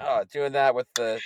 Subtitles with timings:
[0.00, 1.20] Oh, doing that with the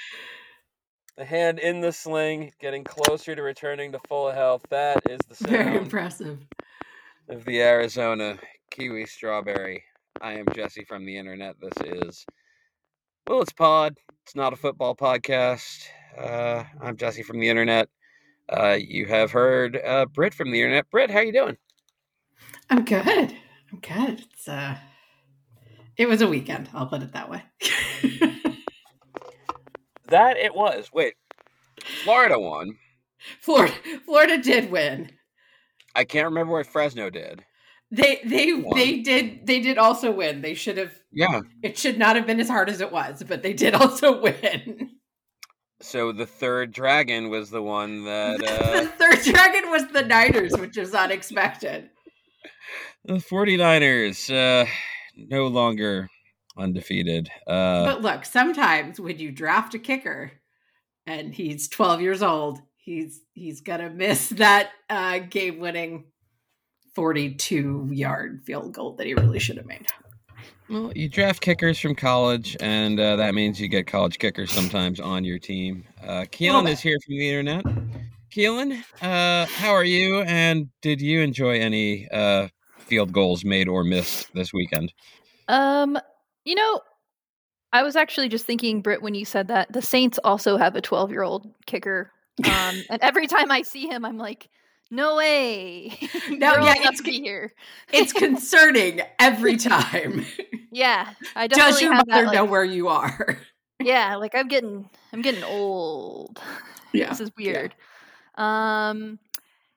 [1.16, 4.62] the hand in the sling, getting closer to returning to full health.
[4.70, 6.40] That is the sound Very impressive.
[7.28, 8.36] of the Arizona
[8.70, 9.84] kiwi strawberry.
[10.20, 11.54] I am Jesse from the internet.
[11.60, 11.72] This
[12.08, 12.26] is
[13.28, 13.96] Willets Pod.
[14.24, 15.84] It's not a football podcast.
[16.18, 17.88] Uh, I'm Jesse from the internet.
[18.48, 20.90] Uh, you have heard uh, Britt from the internet.
[20.90, 21.56] Britt, how are you doing?
[22.70, 23.06] I'm good.
[23.72, 24.24] I'm good.
[24.32, 24.76] It's uh
[25.96, 27.44] it was a weekend, I'll put it that way.
[30.14, 30.90] That it was.
[30.92, 31.14] Wait,
[32.04, 32.76] Florida won.
[33.40, 35.10] Florida Florida did win.
[35.94, 37.44] I can't remember what Fresno did.
[37.90, 38.76] They they Won.
[38.78, 40.40] they did they did also win.
[40.40, 41.40] They should have Yeah.
[41.64, 44.90] it should not have been as hard as it was, but they did also win.
[45.80, 50.52] So the third dragon was the one that the uh, third dragon was the Niners,
[50.56, 51.90] which was unexpected.
[53.04, 54.68] the 49ers uh,
[55.16, 56.08] no longer
[56.56, 57.28] undefeated.
[57.46, 60.32] Uh, but look, sometimes when you draft a kicker
[61.06, 66.04] and he's 12 years old, he's he's gonna miss that uh, game winning
[66.94, 69.86] 42 yard field goal that he really should have made.
[70.68, 75.00] well, you draft kickers from college, and uh, that means you get college kickers sometimes
[75.00, 75.84] on your team.
[76.02, 77.64] Uh, Keelan is here from the internet.
[78.34, 80.22] Keelan, uh, how are you?
[80.22, 84.92] And did you enjoy any uh, field goals made or missed this weekend?
[85.48, 85.98] Um,
[86.44, 86.80] you know,
[87.72, 90.80] I was actually just thinking, Britt, when you said that the Saints also have a
[90.80, 92.12] 12 year old kicker.
[92.44, 94.48] Um, and every time I see him, I'm like,
[94.90, 95.98] no way.
[96.30, 97.52] No, yeah, it's be here.
[97.92, 100.24] It's concerning every time.
[100.70, 103.38] Yeah, I Does definitely your have mother that, know where you are?
[103.80, 106.40] yeah, like I'm getting, I'm getting old.
[106.92, 107.08] Yeah.
[107.10, 107.74] this is weird.
[108.36, 109.18] Um,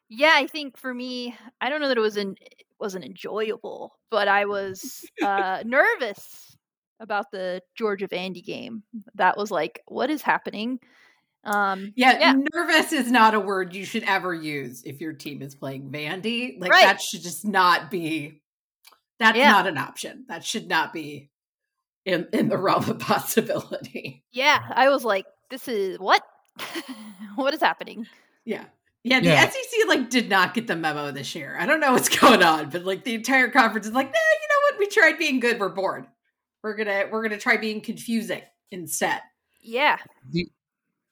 [0.09, 3.97] yeah, I think for me, I don't know that it was an it wasn't enjoyable,
[4.09, 6.56] but I was uh, nervous
[7.00, 8.84] about the Georgia Vandy game.
[9.16, 10.80] That was like, what is happening?
[11.44, 12.36] Um, Yeah, Yeah.
[12.53, 16.59] nervous is not a word you should ever use if your team is playing Vandy.
[16.59, 16.86] Like Right.
[16.86, 18.41] that should just not be
[19.19, 19.50] that's Yeah.
[19.52, 20.25] not an option.
[20.28, 21.30] That should not be
[22.06, 24.24] in in the realm of possibility.
[24.31, 26.22] yeah, I was like, this is what?
[27.36, 28.07] what is happening?
[28.46, 28.66] Yeah.
[29.03, 29.47] Yeah, the Yeah.
[29.50, 31.56] SEC like did not get the memo this year.
[31.57, 34.47] I don't know what's going on, but like the entire conference is like, nah, you
[34.50, 34.80] know what?
[34.80, 36.07] We tried being good, we're bored.
[36.67, 38.41] We're gonna we're gonna try being confusing
[38.72, 39.22] instead.
[39.61, 40.50] Yeah, the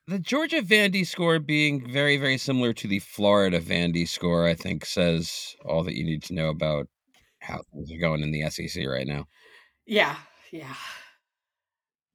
[0.05, 4.85] the Georgia Vandy score being very very similar to the Florida Vandy score, I think
[4.85, 6.89] says all that you need to know about
[7.39, 9.27] how things are going in the SEC right now.
[9.85, 10.17] Yeah,
[10.51, 10.75] yeah.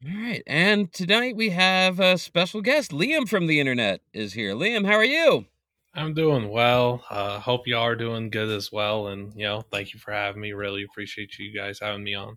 [0.05, 4.55] All right, and tonight we have a special guest, Liam from the internet is here.
[4.55, 5.47] Liam, how are you?
[5.95, 7.03] I'm doing well.
[7.09, 9.09] Uh, hope y'all are doing good as well.
[9.09, 10.53] And, you know, thank you for having me.
[10.53, 12.37] Really appreciate you guys having me on.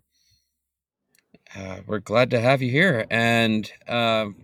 [1.56, 4.36] Uh, we're glad to have you here, and um,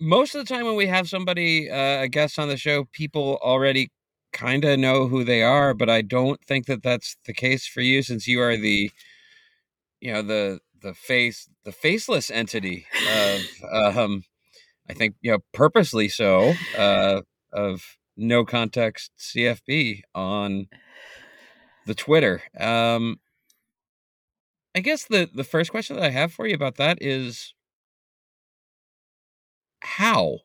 [0.00, 3.38] most of the time when we have somebody uh, a guest on the show, people
[3.42, 3.90] already
[4.32, 7.80] kind of know who they are, but I don't think that that's the case for
[7.80, 8.90] you since you are the,
[10.00, 13.40] you know, the the face the faceless entity of
[13.72, 14.22] um,
[14.88, 17.22] I think you know purposely so uh,
[17.52, 20.68] of no context CFB on
[21.86, 22.42] the Twitter.
[22.58, 23.18] Um,
[24.76, 27.54] I guess the the first question that I have for you about that is
[29.80, 30.40] how.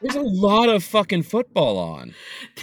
[0.00, 2.14] There's a lot of fucking football on.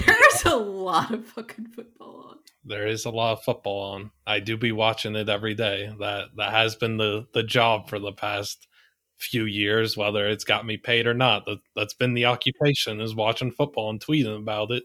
[0.06, 2.38] There's a lot of fucking football on.
[2.64, 4.12] There is a lot of football on.
[4.26, 5.94] I do be watching it every day.
[6.00, 8.70] That that has been the the job for the past
[9.18, 11.44] few years, whether it's got me paid or not.
[11.44, 14.84] That that's been the occupation is watching football and tweeting about it.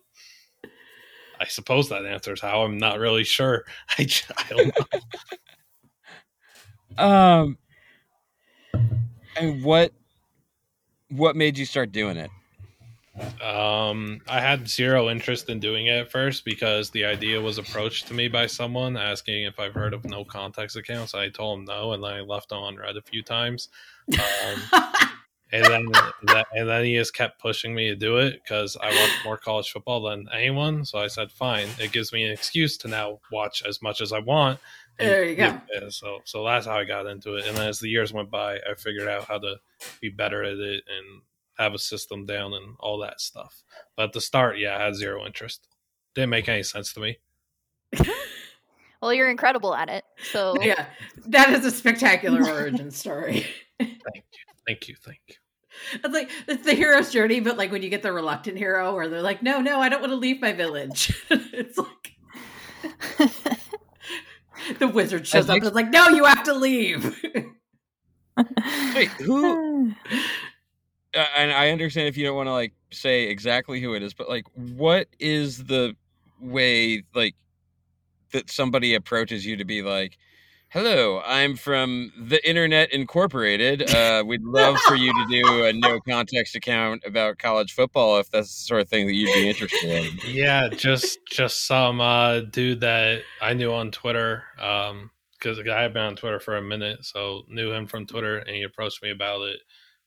[1.40, 2.62] I suppose that answers how.
[2.62, 3.64] I'm not really sure.
[3.98, 4.06] I
[4.48, 4.84] don't know.
[6.98, 7.56] Um
[9.36, 9.92] and what
[11.08, 12.30] what made you start doing it?
[13.42, 18.06] Um, I had zero interest in doing it at first because the idea was approached
[18.08, 21.14] to me by someone asking if I've heard of no context accounts.
[21.14, 23.68] I told him no, and then I left them on red a few times.
[24.12, 24.62] Um,
[25.52, 25.86] and then
[26.24, 29.36] that, and then he just kept pushing me to do it because I watch more
[29.36, 30.84] college football than anyone.
[30.84, 31.68] So I said, fine.
[31.78, 34.60] It gives me an excuse to now watch as much as I want.
[34.98, 35.60] And There you go.
[35.72, 37.46] Yeah, so so that's how I got into it.
[37.46, 39.56] And then as the years went by, I figured out how to
[40.00, 41.22] be better at it and
[41.58, 43.62] have a system down and all that stuff.
[43.96, 45.66] But at the start, yeah, I had zero interest.
[46.14, 47.18] Didn't make any sense to me.
[49.02, 50.04] well, you're incredible at it.
[50.32, 50.86] So yeah,
[51.26, 53.46] that is a spectacular origin story.
[53.78, 55.34] Thank you, thank you, thank you.
[55.92, 59.08] It's like it's the hero's journey, but like when you get the reluctant hero, where
[59.08, 62.16] they're like, "No, no, I don't want to leave my village." it's like
[64.78, 67.20] the wizard shows up and is like, "No, you have to leave."
[68.94, 69.92] Wait, who?
[71.12, 74.14] Uh, and I understand if you don't want to like say exactly who it is,
[74.14, 75.96] but like, what is the
[76.40, 77.34] way like
[78.30, 80.18] that somebody approaches you to be like,
[80.70, 83.92] "Hello, I'm from the Internet Incorporated.
[83.92, 88.30] Uh, we'd love for you to do a no context account about college football if
[88.30, 92.40] that's the sort of thing that you'd be interested in." Yeah, just just some uh,
[92.40, 94.44] dude that I knew on Twitter.
[94.60, 98.06] Um, because the guy had been on Twitter for a minute, so knew him from
[98.06, 99.60] Twitter, and he approached me about it.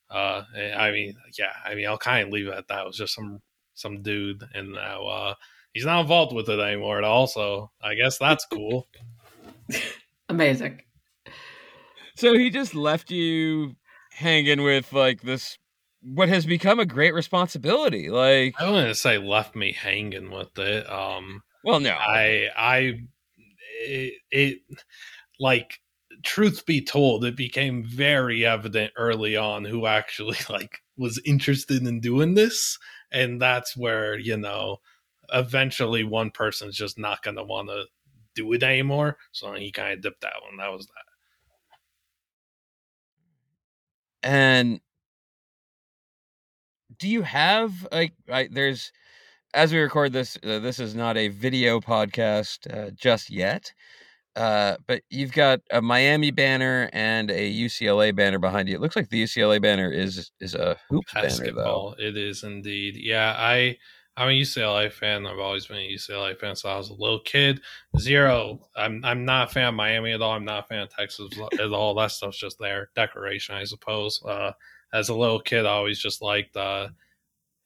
[0.10, 0.44] Uh,
[0.78, 2.82] I mean, yeah, I mean, I'll kind of leave it at that.
[2.82, 3.42] It was just some
[3.74, 5.34] some dude, and now uh,
[5.74, 7.28] he's not involved with it anymore at all.
[7.28, 8.88] So I guess that's cool.
[10.30, 10.82] Amazing.
[12.16, 13.76] So he just left you
[14.12, 15.58] hanging with like this,
[16.02, 18.10] what has become a great responsibility.
[18.10, 20.90] Like I wouldn't say left me hanging with it.
[20.90, 23.00] Um, well, no, I, I,
[23.82, 24.60] it, it
[25.40, 25.80] like
[26.24, 32.00] truth be told, it became very evident early on who actually like was interested in
[32.00, 32.78] doing this,
[33.12, 34.78] and that's where you know
[35.32, 37.86] eventually one person's just not going to want to
[38.36, 39.18] do it anymore.
[39.32, 40.94] So he kind of dipped out, and that was that.
[44.24, 44.80] And
[46.98, 48.92] do you have like I, there's
[49.54, 53.72] as we record this, uh, this is not a video podcast uh, just yet.
[54.36, 58.74] Uh, but you've got a Miami banner and a UCLA banner behind you.
[58.74, 61.92] It looks like the UCLA banner is is a hoops Basketball.
[61.92, 62.08] banner, though.
[62.08, 62.96] It is indeed.
[62.98, 63.78] Yeah, I
[64.16, 65.26] I'm a UCLA fan.
[65.26, 67.62] I've always been a UCLA fan since I was a little kid.
[67.98, 68.60] Zero.
[68.76, 70.34] I'm I'm not a fan of Miami at all.
[70.34, 71.96] I'm not a fan of Texas at all.
[71.96, 74.22] That stuff's just there decoration, I suppose.
[74.24, 74.52] Uh,
[74.94, 76.90] as a little kid, I always just liked, uh,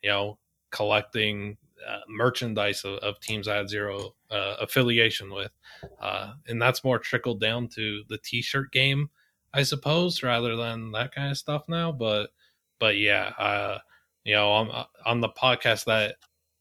[0.02, 0.38] you know,
[0.72, 5.52] collecting uh, merchandise of, of, teams I had zero uh, affiliation with,
[6.02, 9.10] uh, and that's more trickled down to the T-shirt game,
[9.54, 11.92] I suppose, rather than that kind of stuff now.
[11.92, 12.30] But
[12.80, 13.80] but yeah, uh,
[14.24, 16.16] you know, on on the podcast that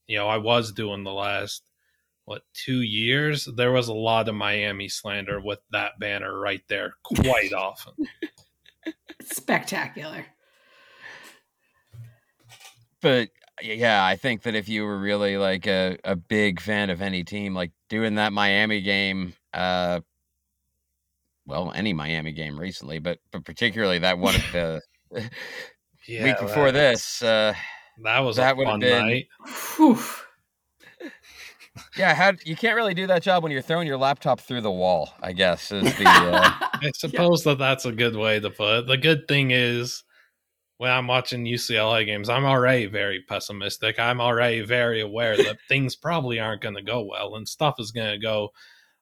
[0.06, 1.62] you know I was doing the last
[2.26, 6.94] what two years, there was a lot of Miami slander with that banner right there
[7.02, 7.94] quite often.
[9.22, 10.26] Spectacular.
[13.00, 13.28] But
[13.62, 17.22] yeah, I think that if you were really like a, a big fan of any
[17.22, 20.00] team, like doing that Miami game, uh,
[21.46, 24.82] well, any Miami game recently, but but particularly that one of the
[26.08, 27.54] yeah, week before that, this, uh,
[28.02, 29.06] that was that would have been.
[29.06, 29.28] Night.
[31.96, 34.70] yeah, how you can't really do that job when you're throwing your laptop through the
[34.70, 35.14] wall.
[35.22, 36.08] I guess is the.
[36.08, 37.52] Uh, I suppose yeah.
[37.52, 38.86] that that's a good way to put it.
[38.86, 40.04] The good thing is
[40.78, 43.98] when I'm watching UCLA games, I'm already very pessimistic.
[43.98, 47.92] I'm already very aware that things probably aren't going to go well and stuff is
[47.92, 48.50] going to go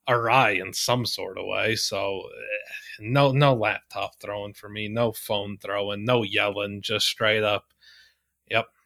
[0.09, 1.75] awry in some sort of way.
[1.75, 7.43] So, eh, no, no laptop throwing for me, no phone throwing, no yelling, just straight
[7.43, 7.65] up.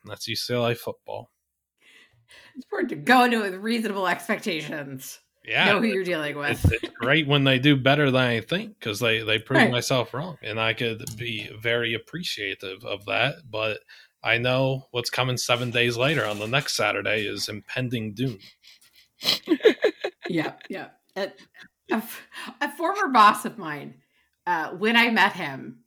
[0.08, 1.31] That's UCLA football.
[2.56, 6.64] It's important to go into with reasonable expectations yeah, know who you're dealing with.
[6.64, 9.70] It's, it's great when they do better than I think because they they prove right.
[9.70, 13.37] myself wrong, and I could be very appreciative of that.
[13.50, 13.81] But
[14.22, 18.38] I know what's coming seven days later on the next Saturday is impending doom.
[20.28, 20.88] yeah, yeah.
[21.16, 21.32] A,
[21.90, 22.02] a,
[22.61, 23.94] a, former boss of mine,
[24.46, 25.80] uh, when I met him,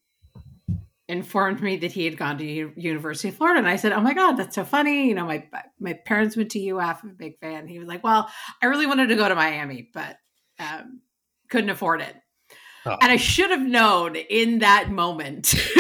[1.12, 4.02] informed me that he had gone to U- University of Florida, and I said, "Oh
[4.02, 5.46] my God, that's so funny!" You know, my
[5.80, 7.04] my parents went to UF.
[7.04, 7.68] I'm a big fan.
[7.68, 8.30] He was like, "Well,
[8.62, 10.18] I really wanted to go to Miami, but
[10.58, 11.02] um,
[11.50, 12.16] couldn't afford it."
[12.86, 12.98] Oh.
[13.02, 15.48] And I should have known in that moment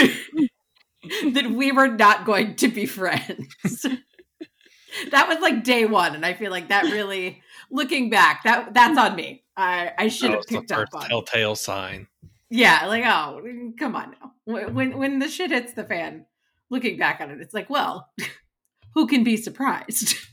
[1.33, 3.55] that we were not going to be friends.
[5.11, 8.97] that was like day one, and I feel like that really, looking back, that that's
[8.97, 9.43] on me.
[9.55, 12.07] I I should have picked up on telltale sign.
[12.53, 13.41] Yeah, like oh,
[13.79, 14.33] come on now.
[14.43, 16.25] When when the shit hits the fan,
[16.69, 18.09] looking back on it, it's like, well,
[18.93, 20.15] who can be surprised?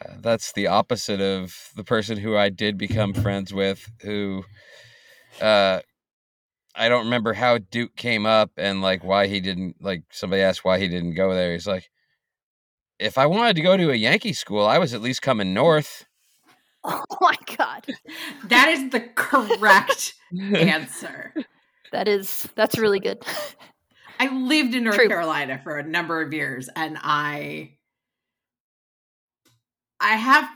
[0.00, 4.44] Uh, that's the opposite of the person who I did become friends with, who
[5.40, 5.80] uh
[6.72, 10.64] I don't remember how Duke came up and like why he didn't like somebody asked
[10.64, 11.52] why he didn't go there.
[11.52, 11.90] He's like
[13.00, 16.06] if I wanted to go to a Yankee school, I was at least coming north.
[16.84, 17.86] Oh my god.
[18.44, 20.14] That is the correct
[20.54, 21.34] answer.
[21.90, 23.24] That is that's really good.
[24.20, 25.08] I lived in North True.
[25.08, 27.76] Carolina for a number of years and I
[29.98, 30.48] I have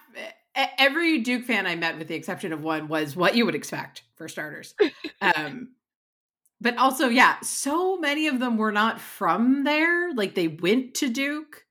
[0.55, 4.03] every Duke fan I met with the exception of one was what you would expect
[4.17, 4.75] for starters.
[5.23, 5.71] Um
[6.61, 11.09] but also yeah, so many of them were not from there, like they went to
[11.09, 11.62] Duke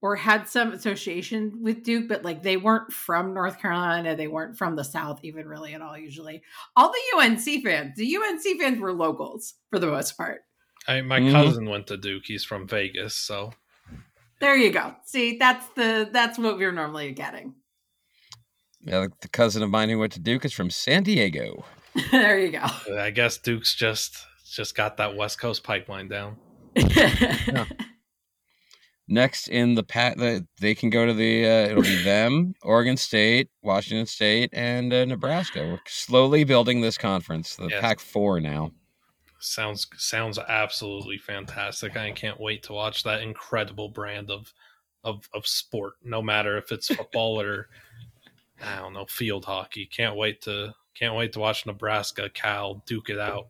[0.00, 4.14] or had some association with Duke, but like they weren't from North Carolina.
[4.14, 6.42] They weren't from the South, even really at all, usually.
[6.76, 10.42] All the UNC fans, the UNC fans were locals for the most part.
[10.86, 11.32] I, my Mhm.
[11.32, 12.24] cousin went to Duke.
[12.26, 13.52] He's from Vegas, so
[14.40, 14.94] There you go.
[15.04, 17.54] See, that's the that's what we're normally getting.
[18.82, 21.64] Yeah, like the cousin of mine who went to Duke is from San Diego.
[22.12, 22.64] there you go.
[22.96, 24.16] I guess Duke's just
[24.48, 26.36] just got that West Coast pipeline down.
[29.10, 31.44] Next in the pat, that they can go to the.
[31.46, 35.60] Uh, it'll be them, Oregon State, Washington State, and uh, Nebraska.
[35.66, 37.56] We're slowly building this conference.
[37.56, 37.80] The Yes.
[37.80, 38.72] Pac Four now.
[39.40, 41.96] Sounds sounds absolutely fantastic.
[41.96, 44.52] I can't wait to watch that incredible brand of
[45.04, 45.94] of of sport.
[46.04, 47.68] No matter if it's football or
[48.62, 49.86] I don't know field hockey.
[49.86, 53.48] Can't wait to can't wait to watch Nebraska, Cal duke it out.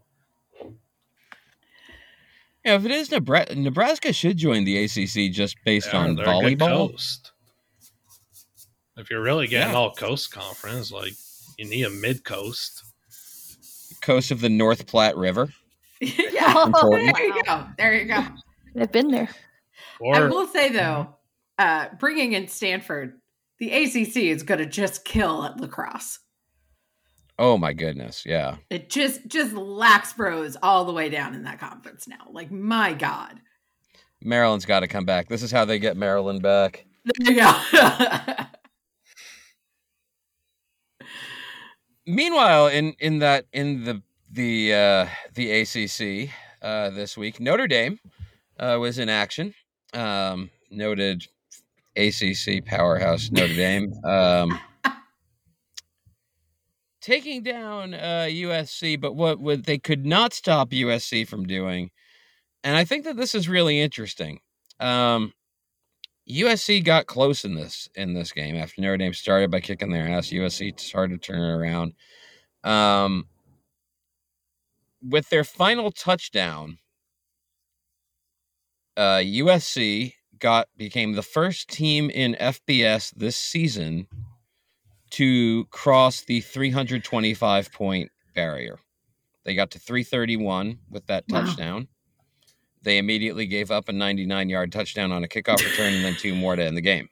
[2.68, 6.26] Yeah, if it is Nebraska, Nebraska should join the ACC just based Yeah, on they're
[6.26, 6.90] good volleyball.
[6.90, 7.32] coast.
[8.98, 9.78] If you're really getting Yeah.
[9.78, 11.14] all coast conference, like
[11.56, 12.84] you need a mid coast.
[14.02, 15.48] Coast of the North Platte River.
[16.02, 16.68] yeah.
[16.74, 17.64] Oh, There you go.
[17.78, 18.22] There you go.
[18.78, 19.30] I've been there.
[20.14, 21.16] I will say though,
[21.58, 23.18] uh, bringing in Stanford,
[23.58, 26.18] the ACC is going to just kill at lacrosse.
[27.38, 28.56] Oh my goodness, yeah.
[28.68, 32.26] It just just lax bros all the way down in that conference now.
[32.32, 33.40] Like my god.
[34.20, 35.28] Maryland's got to come back.
[35.28, 36.84] This is how they get Maryland back.
[37.04, 37.52] There you go.
[42.06, 46.30] Meanwhile, in in that in the the uh, the ACC
[46.60, 48.00] uh, this week, Notre Dame
[48.58, 49.54] uh, was in action.
[49.94, 51.26] Um, noted
[51.96, 54.58] ACC powerhouse Notre Dame um,
[57.08, 61.90] taking down uh, USC, but what what they could not stop USC from doing,
[62.62, 64.40] and I think that this is really interesting.
[64.78, 65.32] Um,
[66.30, 70.06] USC got close in this in this game after Notre Dame started by kicking their
[70.06, 70.28] ass.
[70.28, 71.94] USC started to turn it around.
[72.62, 73.26] Um,
[75.02, 76.76] with their final touchdown,
[78.98, 84.08] uh, USC got became the first team in FBS this season
[85.10, 88.78] to cross the 325 point barrier.
[89.44, 91.42] They got to 331 with that Wow.
[91.42, 91.88] touchdown.
[92.82, 96.34] They immediately gave up a 99 yard touchdown on a kickoff return and then two
[96.34, 97.08] more to end the game.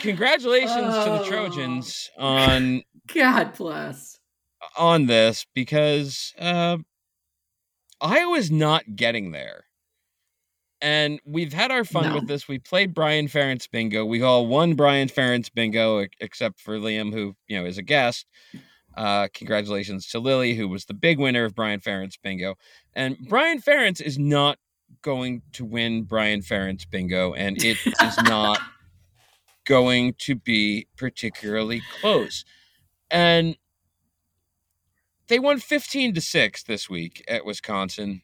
[0.00, 1.28] Congratulations to the Oh.
[1.28, 4.18] Trojans on God bless.
[4.76, 6.78] on this because uh,
[8.00, 9.64] Iowa's not getting there.
[10.82, 12.14] And we've had our fun No.
[12.16, 12.48] with this.
[12.48, 14.04] We played Brian Ferentz bingo.
[14.04, 18.26] We all won Brian Ferentz bingo, except for Liam, who you know is a guest.
[18.96, 22.56] Uh, congratulations to Lily, who was the big winner of Brian Ferentz bingo.
[22.94, 24.58] And Brian Ferentz is not
[25.02, 28.58] going to win Brian Ferentz bingo, and it is not
[29.66, 32.44] going to be particularly close.
[33.10, 33.56] And
[35.28, 38.22] they won 15 to 6 this week at Wisconsin.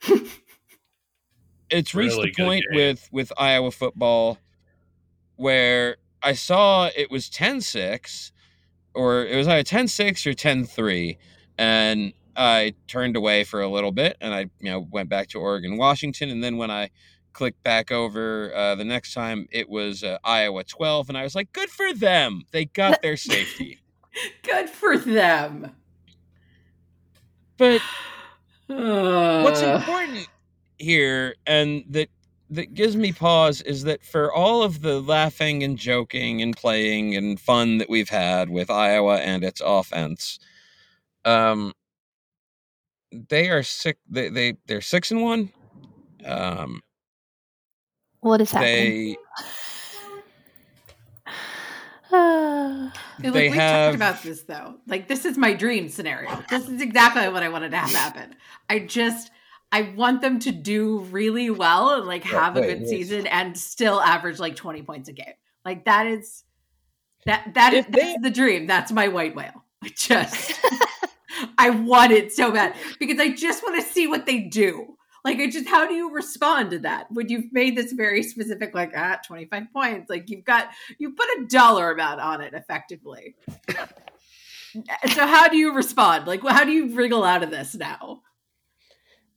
[1.72, 2.76] it's reached Really the point game.
[2.78, 4.38] with with Iowa football
[5.36, 8.30] where I saw it was 10-6
[8.94, 11.16] or it was either 10-6 or 10-3
[11.58, 15.38] and I turned away for a little bit and I you know went back to
[15.38, 16.90] Oregon Washington and then when I
[17.32, 21.34] clicked back over uh, the next time it was uh, Iowa 12 and I was
[21.34, 23.78] like good for them they got their safety
[24.42, 25.72] Good for them.
[27.56, 27.80] but
[28.68, 30.28] Uh, what's important
[30.82, 32.08] here and that
[32.50, 37.14] that gives me pause is that for all of the laughing and joking and playing
[37.16, 40.38] and fun that we've had with Iowa and its offense
[41.24, 41.72] um
[43.30, 45.50] they are sick they, they they're six and one
[46.24, 46.80] um
[48.20, 49.16] What is happening?
[49.16, 49.16] they.
[53.22, 54.74] Hey, look, they we've have- talked about this though.
[54.86, 56.42] Like this is my dream scenario.
[56.50, 58.34] This is exactly what I wanted to have happen.
[58.68, 59.30] I just
[59.72, 62.88] I want them to do really well and like Yeah, have a good wait.
[62.88, 65.34] season and still average like 20 points a game.
[65.64, 66.44] Like that is
[67.26, 68.66] that that is If they- that's the dream.
[68.66, 69.64] That's my white whale.
[69.82, 70.60] I just
[71.58, 74.96] I want it so bad because I just want to see what they do.
[75.24, 78.74] Like, I just, how do you respond to that when you've made this very specific,
[78.74, 80.10] like, ah, 25 points?
[80.10, 83.36] Like, you've got, you put a dollar amount on it effectively.
[85.14, 86.26] so, how do you respond?
[86.26, 88.22] Like, how do you wriggle out of this now?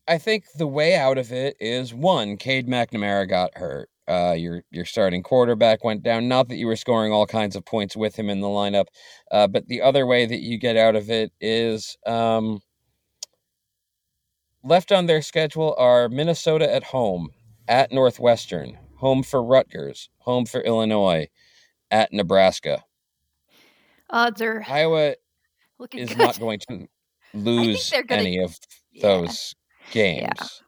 [0.08, 3.90] I think the way out of it is one, Cade McNamara got hurt.
[4.08, 6.28] Uh, your your starting quarterback went down.
[6.28, 8.86] Not that you were scoring all kinds of points with him in the lineup,
[9.32, 12.62] uh, but the other way that you get out of it is um,
[14.64, 17.32] left on their schedule are Minnesota at home,
[17.68, 21.28] at Northwestern, home for Rutgers, home for Illinois,
[21.90, 22.84] at Nebraska.
[24.12, 25.16] Odds are Iowa
[25.96, 26.18] is good.
[26.20, 26.88] not going to
[27.34, 28.56] lose any of
[28.92, 29.02] Yeah.
[29.02, 29.56] those
[29.92, 30.64] games.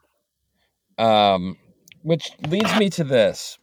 [0.98, 1.58] Um,
[2.02, 3.58] which leads me to this.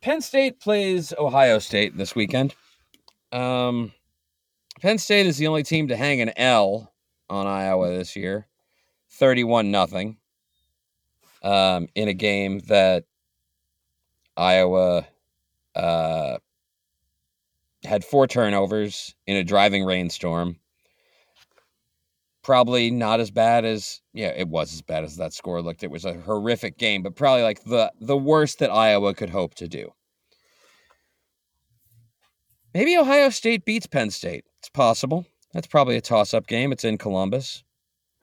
[0.00, 2.54] Penn State plays Ohio State this weekend.
[3.32, 3.92] Um,
[4.80, 6.92] Penn State is the only team to hang an L
[7.28, 8.46] on Iowa this year,
[9.10, 10.16] thirty-one nothing.
[11.42, 13.04] Um, in a game that
[14.36, 15.06] Iowa
[15.74, 16.38] uh,
[17.84, 20.56] had four turnovers in a driving rainstorm.
[22.50, 25.84] Probably not as bad as yeah, it was as bad as that score looked.
[25.84, 29.54] It was a horrific game, but probably like the the worst that Iowa could hope
[29.54, 29.92] to do.
[32.74, 34.46] Maybe Ohio State beats Penn State.
[34.58, 35.26] It's possible.
[35.54, 36.72] That's probably a toss-up game.
[36.72, 37.62] It's in Columbus.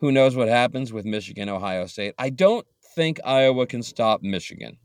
[0.02, 2.14] Who knows what happens with Michigan, Ohio State?
[2.18, 4.78] I don't think Iowa can stop Michigan.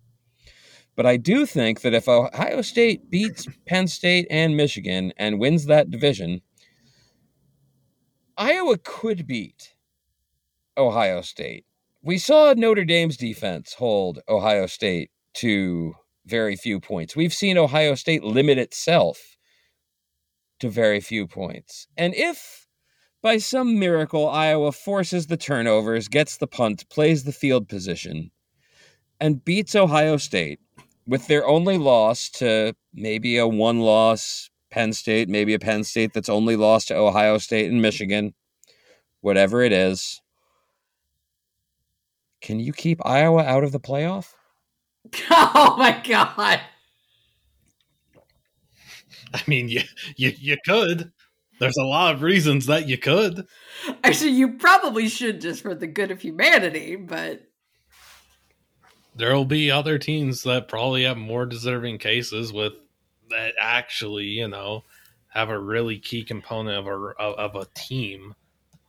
[0.94, 5.66] But I do think that if Ohio State beats Penn State and Michigan and wins
[5.66, 6.42] that division,
[8.42, 9.76] Iowa could beat
[10.76, 11.64] Ohio State.
[12.02, 15.94] We saw Notre Dame's defense hold Ohio State to
[16.26, 17.14] very few points.
[17.14, 19.36] We've seen Ohio State limit itself
[20.58, 21.86] to very few points.
[21.96, 22.66] And if
[23.22, 28.32] by some miracle Iowa forces the turnovers, gets the punt, plays the field position,
[29.20, 30.58] and beats Ohio State
[31.06, 36.12] with their only loss to maybe a one loss Penn State, maybe a Penn State
[36.14, 38.34] that's only lost to Ohio State and Michigan,
[39.20, 40.20] whatever it is.
[42.40, 44.34] Can you keep Iowa out of the playoff?
[45.30, 46.60] Oh my god.
[49.34, 49.82] I mean, you
[50.16, 51.12] you you could.
[51.58, 53.46] There's a lot of reasons that you could.
[54.02, 57.42] Actually, you probably should just for the good of humanity, but
[59.14, 62.74] There will be other teams that probably have more deserving cases with
[63.32, 64.84] that actually, you know,
[65.28, 68.34] have a really key component of a of, of a team.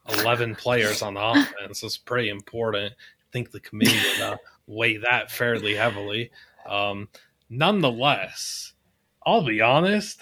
[0.07, 2.93] Eleven players on offense is pretty important.
[2.93, 6.31] I think the committee would uh, weigh that fairly heavily.
[6.67, 7.09] Um,
[7.49, 8.73] nonetheless,
[9.25, 10.21] I'll be honest.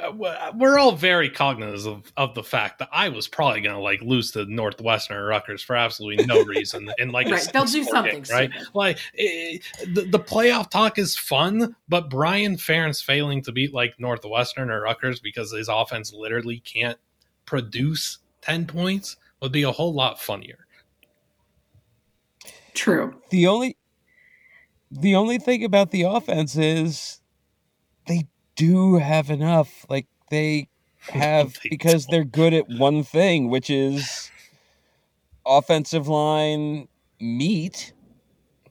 [0.00, 4.00] Uh, We're all very cognizant of, of the fact that Iowa's probably going to like
[4.02, 8.22] lose to Northwestern or Rutgers for absolutely no reason And like right, they'll do something,
[8.22, 8.50] game, right?
[8.74, 13.98] Like eh, the, the playoff talk is fun, but Brian Ferentz failing to beat like
[13.98, 16.98] Northwestern or Rutgers because his offense literally can't
[17.46, 20.66] produce ten points would be a whole lot funnier.
[22.74, 23.14] True.
[23.30, 23.76] The only
[24.90, 27.20] the only thing about the offense is
[28.06, 29.86] they do have enough.
[29.88, 32.12] Like they have They because don't.
[32.12, 34.30] they're good at one thing, which is
[35.46, 36.88] offensive line
[37.20, 37.92] meat.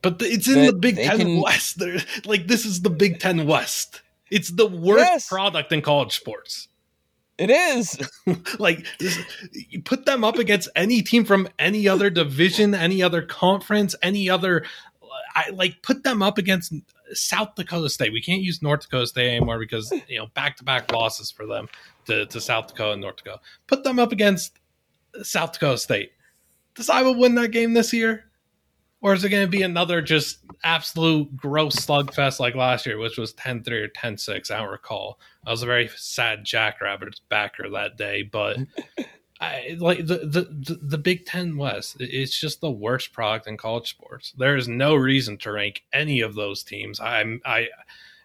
[0.02, 1.78] But the, it's in the Big Ten can- West.
[1.78, 4.02] They're, like this is the Big Ten West.
[4.30, 5.28] It's the worst Yes.
[5.28, 6.68] product in college sports.
[7.38, 7.98] It is.
[8.58, 9.18] like this,
[9.52, 14.28] you put them up against any team from any other division, any other conference, any
[14.28, 14.64] other.
[15.02, 16.72] Uh, I like put them up against
[17.14, 18.12] South Dakota State.
[18.12, 21.46] We can't use North Dakota State anymore because you know back to back losses for
[21.46, 21.68] them
[22.06, 23.40] to, to South Dakota and North Dakota.
[23.66, 24.58] Put them up against
[25.22, 26.12] South Dakota State.
[26.74, 28.24] Does Iowa win that game this year?
[29.02, 33.18] Or is it going to be another just absolute gross slugfest like last year, which
[33.18, 34.50] was 10 3 or 10 6?
[34.50, 35.18] I don't recall.
[35.44, 38.58] I was a very sad Jackrabbits backer that day, but
[39.42, 41.96] I like the, the, the, Big Ten West.
[41.98, 44.32] It's just the worst product in college sports.
[44.38, 47.00] There is no reason to rank any of those teams.
[47.00, 47.66] I'm I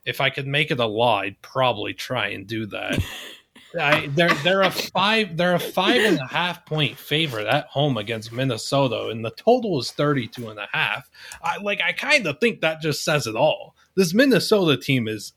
[0.05, 3.03] if I could make it a law, I'd probably try and do that.
[3.79, 7.97] I, they're they're a five they're a five and a half point favorite at home
[7.97, 11.09] against Minnesota, and the total is 32 and a half.
[11.41, 13.75] I like I kind of think that just says it all.
[13.95, 15.33] This Minnesota team is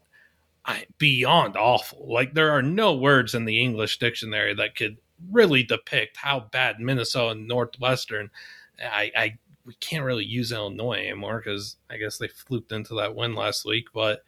[0.67, 2.07] I, beyond awful.
[2.07, 4.99] Like there are no words in the English dictionary that could
[5.31, 8.31] really depict how bad Minnesota and Northwestern.
[8.83, 13.15] I, I we can't really use Illinois anymore because I guess they fluked into that
[13.15, 13.87] win last week.
[13.93, 14.25] But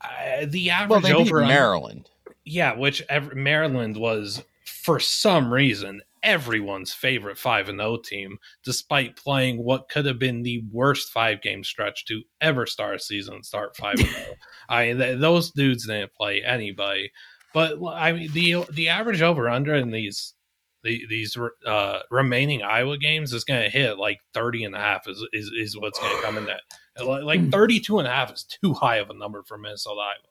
[0.00, 2.08] I, the Well, average beat over Maryland.
[2.44, 9.16] yeah, which ev Maryland was for some reason everyone's favorite five and zero team, despite
[9.16, 13.42] playing what could have been the worst five game stretch to ever start a season
[13.42, 14.26] start five and zero.
[14.30, 14.34] Oh.
[14.74, 17.10] I mean, th- those dudes didn't play anybody.
[17.52, 20.34] But I mean, the the average over under in these
[20.82, 21.36] the, these
[21.66, 25.50] uh, remaining Iowa games is going to hit like 30 and a half is, is,
[25.54, 26.62] is what's going to come in that.
[27.04, 30.30] Like like 32 and a half is too high of a number for Minnesota Iowa.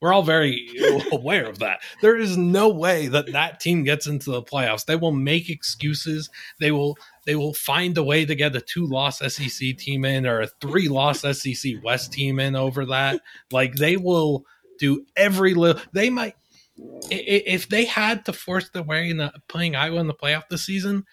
[0.00, 0.68] We're all very
[1.12, 1.80] aware of that.
[2.02, 4.84] There is no way that that team gets into the playoffs.
[4.84, 6.30] They will make excuses.
[6.60, 10.26] They will they will find a way to get a two loss SEC team in
[10.26, 13.20] or a three loss SEC West team in over that.
[13.50, 14.44] Like they will
[14.78, 15.82] do every little.
[15.92, 16.36] They might
[17.10, 20.64] if they had to force their way in the, playing Iowa in the playoff this
[20.64, 21.04] season.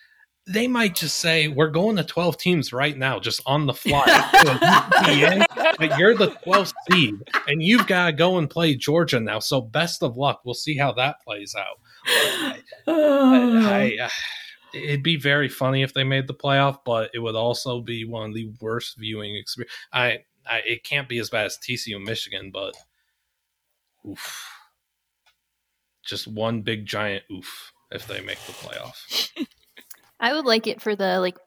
[0.45, 4.03] They might just say we're going to twelve teams right now, just on the fly.
[5.79, 7.15] but you're the 12th seed,
[7.47, 9.39] and you've got to go and play Georgia now.
[9.39, 10.41] So best of luck.
[10.43, 11.79] We'll see how that plays out.
[12.05, 14.09] I, I, I,
[14.73, 18.29] it'd be very funny if they made the playoff, but it would also be one
[18.29, 19.73] of the worst viewing experience.
[19.91, 22.75] I, I it can't be as bad as TCU Michigan, but
[24.07, 24.52] oof,
[26.03, 29.29] just one big giant oof if they make the playoff.
[30.19, 31.37] I would like it for the like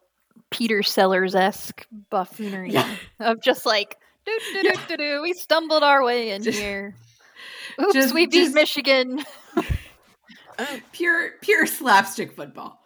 [0.51, 2.97] Peter Sellers esque buffoonery yeah.
[3.21, 5.23] of just like do do do do do.
[5.23, 6.95] We stumbled our way in just, here.
[7.81, 9.25] Oops, just, we beat just, Michigan.
[10.59, 12.81] uh, pure pure slapstick football.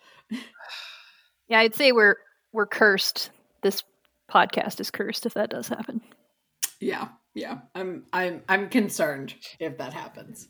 [1.48, 2.16] Yeah, I'd say we're
[2.52, 3.30] we're cursed.
[3.62, 3.82] This
[4.30, 6.00] podcast is cursed if that does happen.
[6.80, 7.58] Yeah, yeah.
[7.74, 10.48] I'm I'm I'm concerned if that happens.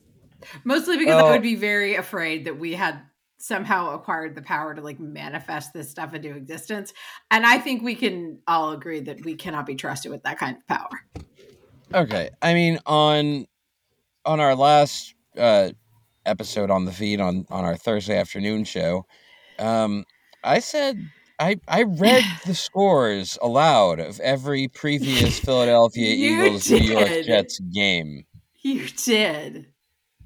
[0.65, 3.01] Mostly because I would be very afraid that we had
[3.41, 6.93] somehow acquired the power to like manifest this stuff into existence.
[7.31, 10.59] And I think we can all agree that we cannot be trusted with that kind
[10.59, 11.25] of power.
[11.93, 12.31] Okay.
[12.43, 13.47] I mean on
[14.25, 15.71] on our last uh
[16.27, 19.07] episode on the feed on on our Thursday afternoon show,
[19.59, 20.05] um
[20.45, 20.99] I said
[21.39, 28.27] I I read the scores aloud of every previous Philadelphia Eagles New York Jets game.
[28.63, 29.67] You did.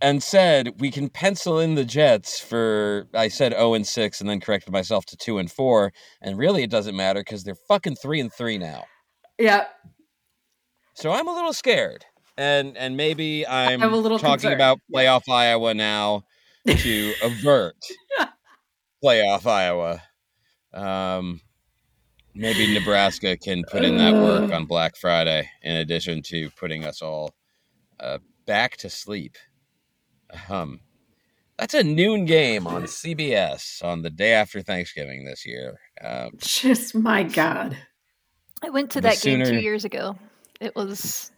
[0.05, 4.29] And said we can pencil in the Jets for I said 0 and 6 and
[4.29, 7.97] then corrected myself to 2 and 4 and really it doesn't matter cuz they're fucking
[7.97, 8.85] 3 and 3 now.
[9.38, 9.67] Yeah.
[10.95, 12.05] So I'm a little scared.
[12.37, 14.55] And and maybe I'm, I'm a little talking concerned.
[14.55, 16.25] about playoff Iowa now
[16.67, 17.77] to avert
[19.03, 20.03] playoff Iowa.
[20.75, 21.40] Um,
[22.35, 27.01] maybe Nebraska can put in that work on Black Friday, in addition to putting us
[27.01, 27.35] all
[28.01, 29.37] uh, back to sleep.
[30.49, 30.81] Um,
[31.59, 35.79] that's a noon game on CBS on the day after Thanksgiving this year.
[36.03, 37.77] Um, Just my God.
[38.62, 39.44] I went to that sooner...
[39.44, 40.16] game two years ago.
[40.61, 41.31] It was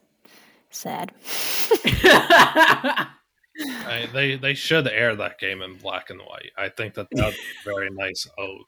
[0.70, 1.12] sad.
[3.58, 6.52] I, they they should air that game in black and white.
[6.56, 8.62] I think that that's very nice ode.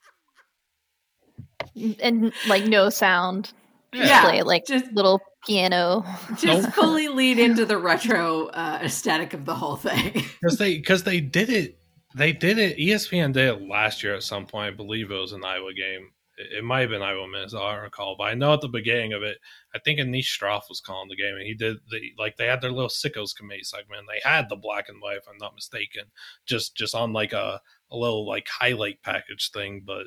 [2.01, 3.53] And like no sound.
[3.94, 6.05] Just yeah, play like just little piano.
[6.37, 10.24] Just fully lead into the retro uh, aesthetic of the whole thing.
[10.42, 11.79] Because they because they did it.
[12.14, 12.77] They did it.
[12.77, 14.72] ESPN did it last year at some point.
[14.72, 17.85] I believe it was an Iowa game it might have been Iowa Minnesota, I don't
[17.85, 19.38] recall, but I know at the beginning of it,
[19.74, 22.61] I think Anish Shroff was calling the game, and he did the like they had
[22.61, 24.07] their little sickos committee segment.
[24.09, 26.05] They had the black and white, if I'm not mistaken,
[26.46, 29.83] just just on like a a little like highlight package thing.
[29.85, 30.07] But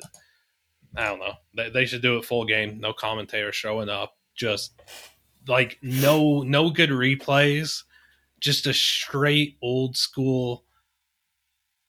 [0.96, 1.34] I don't know.
[1.54, 4.80] They, they should do it full game, no commentator showing up, just
[5.48, 7.84] like no no good replays,
[8.40, 10.64] just a straight old school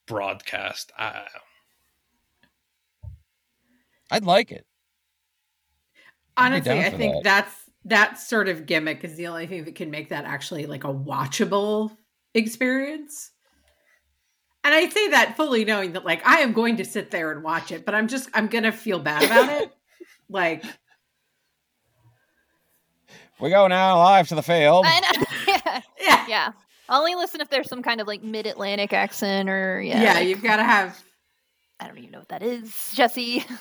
[0.06, 0.92] broadcast.
[0.98, 1.24] I,
[4.10, 4.66] I'd like it.
[6.36, 7.24] Honestly, I think that.
[7.24, 7.54] that's
[7.86, 10.92] that sort of gimmick is the only thing that can make that actually like a
[10.92, 11.96] watchable
[12.34, 13.30] experience.
[14.64, 17.42] And I say that fully knowing that like I am going to sit there and
[17.44, 19.72] watch it, but I'm just I'm gonna feel bad about it.
[20.28, 20.64] like
[23.40, 24.86] we go now live to the field.
[25.46, 25.80] yeah.
[26.00, 26.26] yeah.
[26.26, 26.52] Yeah.
[26.88, 30.02] Only listen if there's some kind of like mid Atlantic accent or yeah.
[30.02, 31.02] Yeah, like, you've gotta have
[31.78, 33.44] I don't even know what that is, Jesse.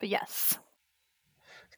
[0.00, 0.56] But yes.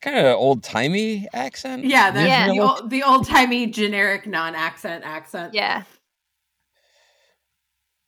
[0.02, 1.84] Kind of old timey accent.
[1.84, 2.52] Yeah, the, yeah.
[2.52, 5.54] the, old, the old timey generic non accent accent.
[5.54, 5.84] Yeah.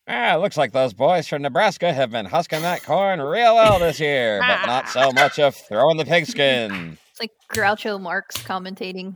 [0.08, 4.00] Ah, looks like those boys from Nebraska have been husking that corn real well this
[4.00, 6.98] year, but not so much of throwing the pigskin.
[7.10, 9.14] It's like Groucho Marx commentating.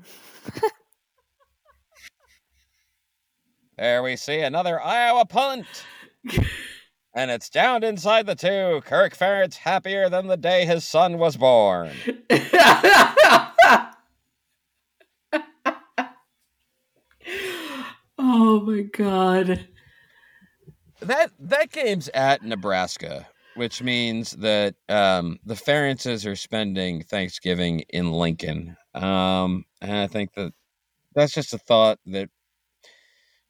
[3.76, 5.66] there we see another Iowa punt.
[7.14, 8.80] and it's down inside the two.
[8.84, 11.90] Kirk Ferentz happier than the day his son was born.
[18.18, 19.66] oh my god.
[21.00, 28.12] That that game's at Nebraska, which means that um, the Ferentzes are spending Thanksgiving in
[28.12, 28.76] Lincoln.
[28.94, 30.52] Um, and I think that
[31.14, 32.30] that's just a thought that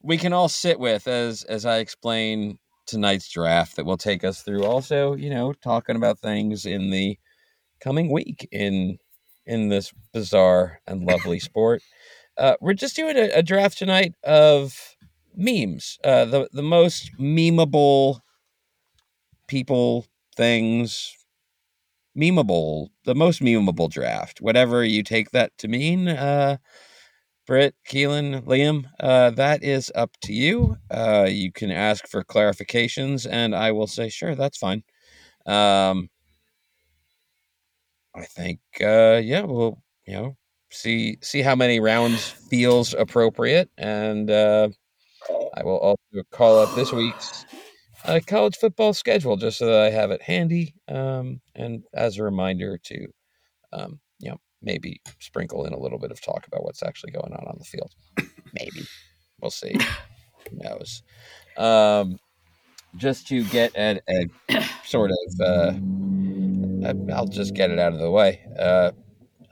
[0.02, 4.42] we can all sit with as as I explain tonight's draft that will take us
[4.42, 7.18] through also, you know, talking about things in the
[7.80, 8.98] coming week in
[9.44, 11.82] in this bizarre and lovely sport.
[12.36, 14.95] Uh, we're just doing a, a, draft tonight of
[15.36, 15.98] memes.
[16.04, 18.20] Uh, the the most memeable
[19.46, 21.14] people, things,
[22.16, 26.08] memeable, the most memeable draft, whatever you take that to mean.
[26.08, 26.56] Uh,
[27.46, 30.76] Britt, Keelan, Liam, uh, that is up to you.
[30.90, 34.82] Uh, you can ask for clarifications, and I will say, sure, that's fine.
[35.46, 36.10] Um,
[38.14, 40.36] I think, uh, yeah, we'll, you know,
[40.70, 44.68] see see how many rounds feels appropriate, and uh,
[45.54, 47.44] I will also call up this week's
[48.04, 52.22] uh, college football schedule just so that I have it handy, um, and as a
[52.22, 53.06] reminder to,
[53.72, 57.32] um, you know, maybe sprinkle in a little bit of talk about what's actually going
[57.32, 57.94] on on the field.
[58.52, 58.86] maybe
[59.40, 59.76] we'll see.
[60.50, 61.02] Who knows?
[61.56, 62.18] Um,
[62.96, 64.28] just to get a, a
[64.84, 65.72] sort of, uh,
[67.14, 68.40] I'll just get it out of the way.
[68.58, 68.92] Uh,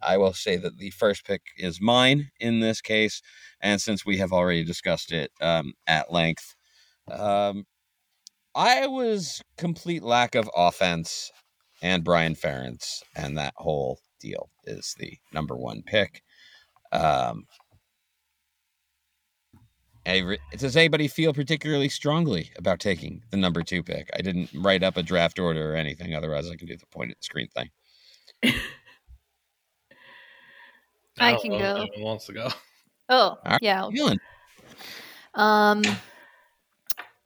[0.02, 3.22] I will say that the first pick is mine in this case,
[3.64, 6.54] and since we have already discussed it um, at length,
[7.10, 7.64] um,
[8.54, 11.32] Iowa's complete lack of offense
[11.82, 16.22] and Brian Ferentz and that whole deal is the number one pick.
[16.92, 17.46] Um,
[20.04, 24.10] does anybody feel particularly strongly about taking the number two pick?
[24.14, 26.14] I didn't write up a draft order or anything.
[26.14, 27.70] Otherwise, I can do the point at the screen thing.
[31.18, 31.86] I, can go.
[31.96, 32.50] Who wants to go?
[33.08, 33.58] Oh, right.
[33.60, 33.88] yeah.
[35.34, 35.82] Um,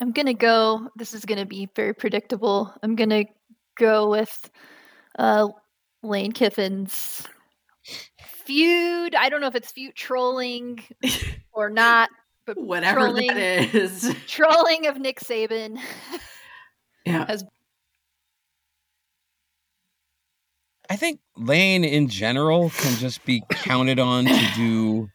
[0.00, 0.88] I'm gonna go.
[0.96, 2.72] This is gonna be very predictable.
[2.82, 3.24] I'm gonna
[3.76, 4.50] go with
[5.18, 5.48] uh,
[6.02, 7.26] Lane Kiffin's
[8.44, 9.14] feud.
[9.14, 10.84] I don't know if it's feud trolling
[11.52, 12.10] or not,
[12.46, 15.78] but whatever trolling, that is, trolling of Nick Saban.
[17.06, 17.42] Yeah, has.
[20.90, 25.08] I think Lane in general can just be counted on to do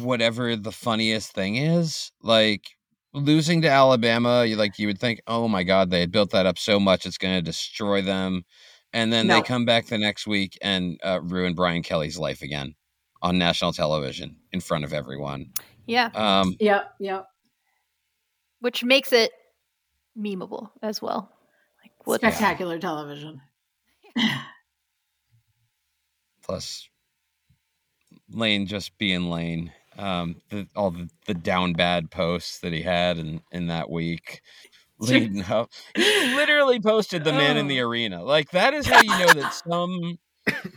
[0.00, 2.12] whatever the funniest thing is.
[2.22, 2.64] Like
[3.12, 6.46] losing to Alabama, you like you would think, oh my god, they had built that
[6.46, 8.44] up so much, it's going to destroy them,
[8.92, 9.36] and then no.
[9.36, 12.74] they come back the next week and uh, ruin Brian Kelly's life again
[13.20, 15.50] on national television in front of everyone.
[15.86, 16.10] Yeah.
[16.14, 16.56] Um.
[16.60, 16.84] yeah.
[17.00, 17.26] Yep.
[18.60, 19.32] Which makes it
[20.18, 21.32] memeable as well.
[21.82, 23.40] Like what spectacular television.
[26.44, 26.88] Plus,
[28.30, 33.18] Lane just being Lane um, the, all the, the down bad posts that he had
[33.18, 34.42] in, in that week
[34.98, 35.70] leading up.
[35.94, 37.88] He literally posted the man in the oh.
[37.88, 38.22] arena.
[38.22, 40.18] Like that is how you know that some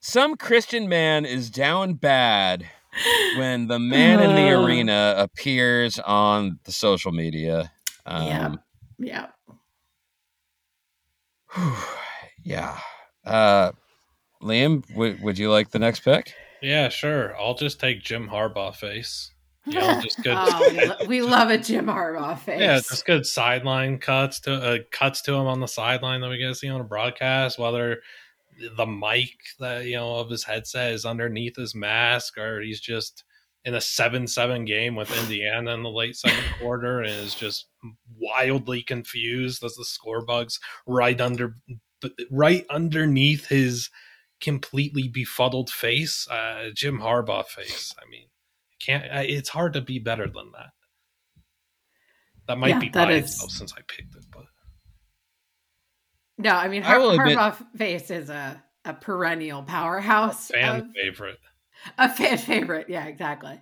[0.00, 2.68] some Christian man is down bad
[3.36, 7.72] when the man in the arena appears on the social media.
[8.04, 8.60] Um,
[8.98, 9.26] yeah.
[11.56, 11.86] Yeah.
[12.44, 12.78] yeah.
[13.24, 13.72] Uh,
[14.42, 16.34] Liam, w- would you like the next pick?
[16.62, 17.36] Yeah, sure.
[17.36, 19.32] I'll just take Jim Harbaugh face.
[19.66, 20.34] Yeah, just good.
[20.36, 22.60] oh, we love a Jim Harbaugh face.
[22.60, 26.38] Yeah, just good sideline cuts to uh, cuts to him on the sideline that we
[26.38, 27.58] get to see on a broadcast.
[27.58, 28.00] Whether
[28.76, 33.24] the mic that you know of his headset is underneath his mask, or he's just
[33.64, 37.66] in a seven-seven game with Indiana in the late second quarter and is just
[38.18, 41.56] wildly confused as the score bugs right under,
[42.30, 43.88] right underneath his
[44.42, 47.94] completely befuddled face, uh, Jim Harbaugh face.
[47.98, 48.26] I mean,
[48.80, 49.04] can't.
[49.30, 50.70] It's hard to be better than that.
[52.48, 54.44] That might yeah, be biased though, since I picked it, but
[56.36, 57.78] no, I mean Har- I Harbaugh admit...
[57.78, 60.86] face is a a perennial powerhouse, a fan of...
[60.94, 61.38] favorite,
[61.96, 62.88] a fan favorite.
[62.90, 63.60] Yeah, exactly.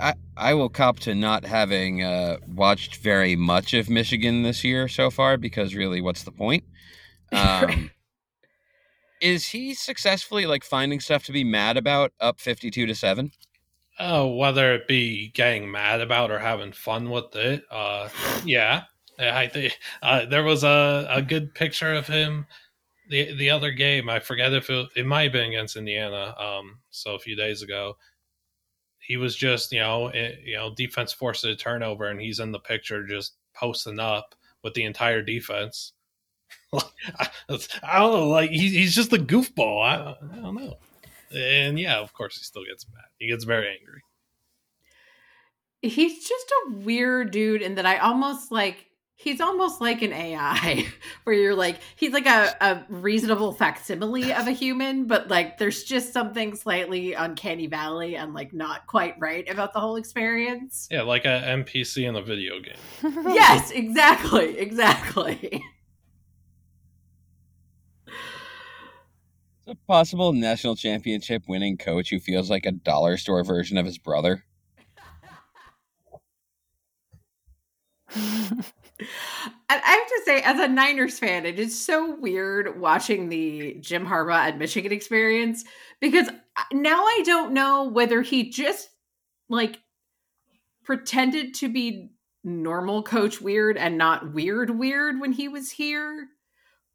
[0.00, 4.88] I, I will cop to not having uh, watched very much of Michigan this year
[4.88, 6.64] so far because really, what's the point?
[7.32, 7.90] Um,
[9.24, 13.32] is he successfully like finding stuff to be mad about up 52 to 7
[13.98, 18.08] oh whether it be getting mad about or having fun with it uh
[18.44, 18.82] yeah.
[19.18, 22.46] I think uh, there was a, a good picture of him
[23.08, 24.08] the the other game.
[24.08, 27.62] I forget if it, it might have been against indiana um so a few days
[27.62, 27.96] ago.
[28.98, 32.40] He was just you know it, eh, you know defense forced a turnover and he's
[32.40, 35.92] in the picture just posting up with the entire defense
[37.18, 38.28] I, don't know.
[38.28, 39.82] Like he, he's just a goofball.
[39.82, 40.74] I, I don't know.
[41.34, 43.04] And yeah, of course, he still gets mad.
[43.18, 44.02] He gets very angry.
[45.82, 48.86] He's just a weird dude, in that I almost like
[49.16, 50.86] he's almost like an AI,
[51.24, 55.84] where you're like he's like a, a reasonable facsimile of a human, but like there's
[55.84, 60.88] just something slightly uncanny valley and like not quite right about the whole experience.
[60.90, 63.24] Yeah, like a NPC in a video game.
[63.34, 65.64] yes, exactly, exactly.
[69.66, 73.98] A possible national championship winning coach who feels like a dollar store version of his
[73.98, 74.44] brother.
[78.16, 83.76] And I have to say, as a Niners fan, it is so weird watching the
[83.80, 85.64] Jim Harbaugh at Michigan experience
[86.00, 86.28] because
[86.72, 88.90] now I don't know whether he just
[89.48, 89.80] like
[90.84, 92.10] pretended to be
[92.44, 96.28] normal coach weird and not weird weird when he was here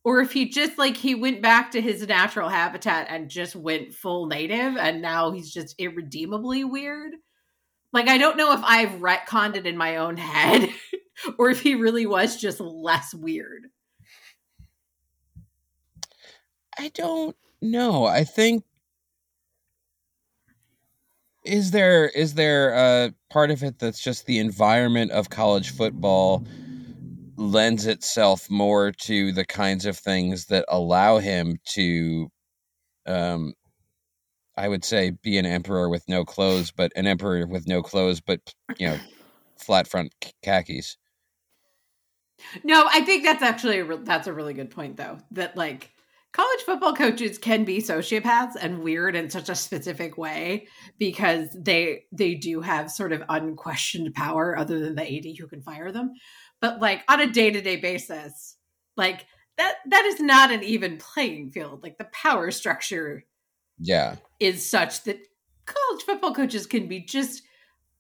[0.04, 3.94] or if he just like he went back to his natural habitat and just went
[3.94, 7.14] full native and now he's just irredeemably weird
[7.94, 10.70] like i don't know if i've retconned it in my own head
[11.38, 13.66] or if he really was just less weird
[16.80, 18.06] I don't know.
[18.06, 18.64] I think
[21.44, 26.46] is there is there a part of it that's just the environment of college football
[27.40, 32.30] lends itself more to the kinds of things that allow him to
[33.06, 33.54] um
[34.58, 38.20] I would say be an emperor with no clothes, but an emperor with no clothes,
[38.20, 38.42] but
[38.78, 38.98] you know,
[39.58, 40.98] flat front khakis.
[42.64, 45.92] no i think that's actually a that's a really good point though that like
[46.32, 52.04] college football coaches can be sociopaths and weird in such a specific way because they
[52.12, 56.14] they do have sort of unquestioned power other than the AD who can fire them
[56.62, 58.56] but like on a day-to-day basis
[58.98, 59.26] like
[59.58, 63.26] that that is not an even playing field like the power structure
[63.80, 64.16] Yeah.
[64.40, 65.20] is such that
[65.66, 67.44] college football coaches can be just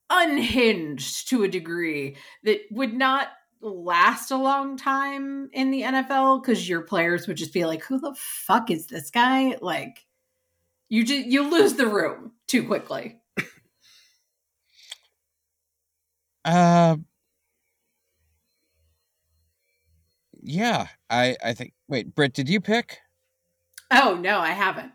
[0.09, 3.27] unhinged to a degree that would not
[3.61, 7.99] last a long time in the NFL because your players would just be like, "Who
[7.99, 10.05] the fuck is this guy?" Like,
[10.87, 13.19] you just you lose the room too quickly.
[16.45, 16.97] Uh
[20.41, 22.97] Yeah, I I think wait, Britt, did you pick?
[23.91, 24.91] Oh no, I haven't.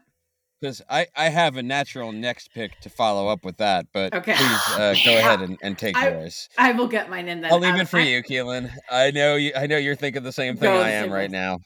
[0.61, 4.33] Because I, I have a natural next pick to follow up with that, but Okay.
[4.35, 6.48] please uh, go ahead and, and take I- yours.
[6.57, 7.52] I will get mine in then.
[7.52, 8.70] I'll leave Um, it for I- you, Keelan.
[8.90, 9.52] I know you.
[9.54, 11.59] I know you're thinking the same thing I am right now.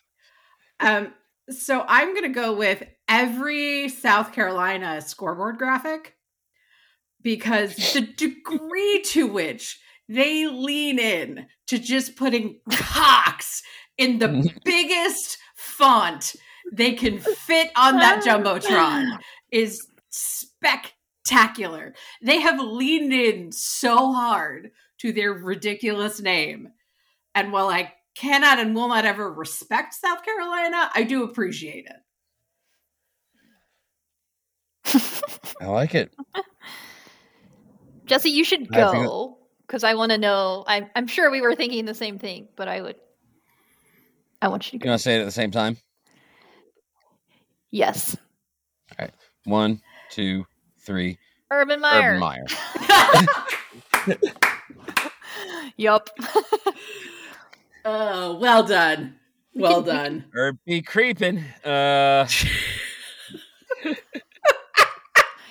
[0.81, 1.13] Um,
[1.51, 6.15] so I'm gonna go with every South Carolina scoreboard graphic
[7.23, 13.63] because the degree to which they lean in to just putting cocks
[13.97, 16.35] in the biggest font
[16.73, 19.19] they can fit on that jumbotron
[19.51, 21.95] is spectacular.
[22.23, 26.69] They have leaned in so hard to their ridiculous name.
[27.35, 31.97] And while I cannot and will not ever respect South Carolina, I do appreciate it.
[35.61, 36.15] I like it.
[38.07, 39.38] Jesse, you should I think go
[39.69, 40.65] because I want to know.
[40.67, 42.97] I'm I'm sure we were thinking the same thing, but I would.
[44.43, 44.91] I want you to You go.
[44.91, 45.77] want to say it at the same time?
[47.71, 48.17] Yes,
[48.99, 49.13] All right.
[49.45, 50.47] One, two,
[50.81, 51.19] three.
[51.51, 52.15] Urban Meyer.
[52.15, 52.47] Urban Meyer.
[55.77, 56.09] yup.
[57.85, 59.17] oh, well done.
[59.55, 60.25] Well done.
[60.33, 61.39] Herb be creeping.
[61.65, 62.27] Uh,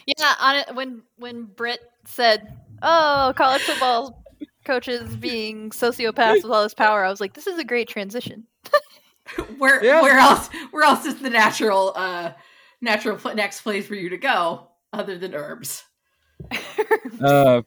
[0.07, 4.23] yeah, on it when when Britt said, "Oh, college football
[4.65, 8.45] coaches being sociopaths with all this power," I was like, "This is a great transition."
[9.57, 10.01] Where Yeah.
[10.01, 12.31] where else where else is the natural uh
[12.79, 15.83] natural next place for you to go other than herbs?
[17.21, 17.61] uh,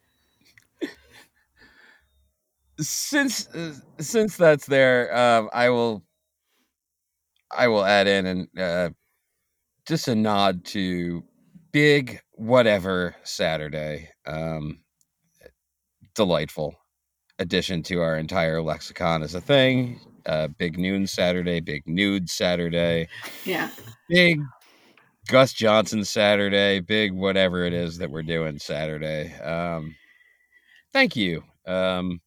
[2.80, 6.02] since uh, since that's there, um, I will
[7.56, 8.90] I will add in and uh,
[9.86, 11.22] just a nod to
[11.72, 14.08] big whatever Saturday.
[14.26, 14.80] Um,
[16.14, 16.74] delightful
[17.38, 20.00] addition to our entire lexicon as a thing.
[20.26, 23.08] Uh, big noon Saturday, big nude Saturday,
[23.44, 23.70] Yeah.
[24.08, 24.38] big
[25.28, 29.32] Gus Johnson Saturday, big whatever it is that we're doing Saturday.
[29.40, 29.94] Um,
[30.92, 31.42] thank you.
[31.66, 32.20] Um,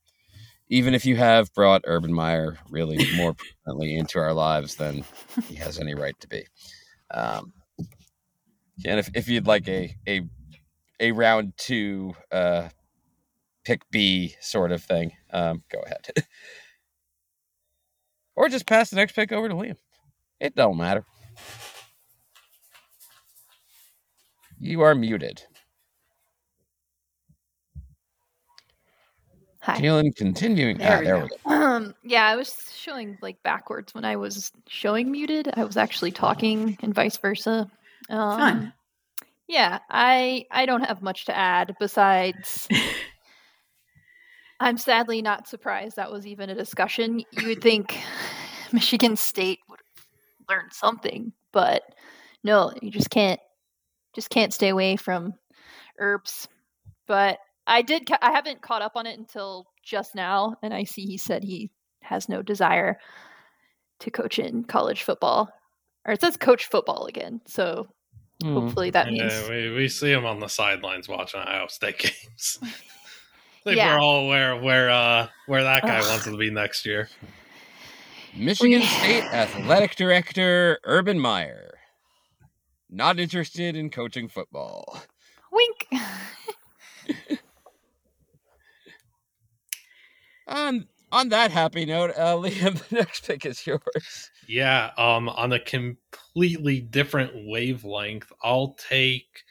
[0.69, 5.03] even if you have brought Urban Meyer really more permanently into our lives than
[5.47, 6.45] he has any right to be.
[7.11, 7.53] Um,
[8.85, 10.21] and if, if you'd like a, a,
[10.99, 12.69] a round two, uh,
[13.63, 16.07] pick B sort of thing, um, go ahead.
[18.35, 19.77] or just pass the next pick over to Liam.
[20.39, 21.05] It don't matter.
[24.59, 25.43] You are muted.
[29.63, 29.79] Hi.
[29.79, 30.77] Keelan, continuing.
[30.77, 31.23] There ah, we there go.
[31.23, 31.55] we go.
[31.55, 35.49] Um, yeah, I was showing like backwards when I was showing muted.
[35.53, 37.71] I was actually talking and vice versa.
[38.09, 38.73] Um, Fun.
[39.47, 42.67] Yeah, I I don't have much to add besides
[44.59, 47.23] I'm sadly not surprised that was even a discussion.
[47.31, 47.97] You would think
[48.71, 49.79] Michigan State would
[50.49, 51.83] learn something, but
[52.43, 53.39] no, you just can't
[54.15, 55.33] just can't stay away from
[55.99, 56.47] herbs.
[57.07, 61.05] But I did I haven't caught up on it until just now and I see
[61.05, 62.97] he said he has no desire
[63.99, 65.49] to coach in college football.
[66.05, 67.41] Or it says coach football again.
[67.47, 67.87] So
[68.41, 68.55] Hmm.
[68.55, 71.97] hopefully that Yeah, means we, we see him on the sidelines watching Ohio State
[72.27, 72.59] games.
[73.65, 73.95] I think Yeah.
[73.95, 76.05] we're all aware of where uh, where that guy Ugh.
[76.07, 77.07] wants to be next year.
[78.35, 81.69] Michigan We- State Athletic Director Urban Meyer.
[82.89, 85.01] Not interested in coaching football.
[85.51, 85.87] wink.
[90.47, 94.31] On on that happy note, uh, Liam, the next pick is yours.
[94.47, 99.43] Yeah, um, on a completely different wavelength, I'll take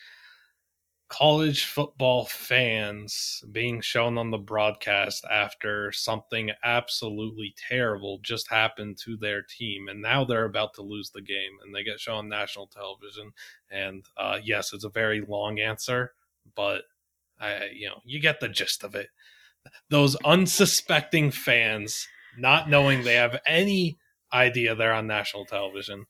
[1.12, 9.18] college football fans being shown on the broadcast after something absolutely terrible just happened to
[9.18, 12.28] their team, and now they're about to lose the game, and they get shown on
[12.30, 13.30] national television.
[13.70, 16.14] And uh, yes, it's a very long answer,
[16.56, 16.84] but
[17.38, 19.08] I, you know, you get the gist of it.
[19.90, 22.08] Those unsuspecting fans,
[22.38, 23.98] not knowing they have any
[24.32, 26.06] idea they're on national television.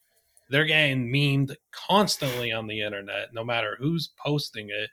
[0.53, 4.90] They're getting memed constantly on the internet, no matter who's posting it.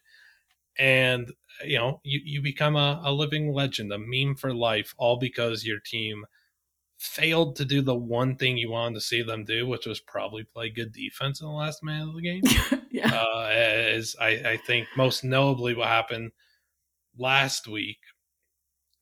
[0.78, 1.30] And,
[1.66, 5.66] you know, you, you become a, a living legend, a meme for life, all because
[5.66, 6.24] your team
[6.98, 10.46] failed to do the one thing you wanted to see them do, which was probably
[10.46, 12.42] play good defense in the last minute of the game
[12.92, 13.14] yeah.
[13.14, 16.32] uh, as I, I think most notably what happened
[17.18, 18.00] last week.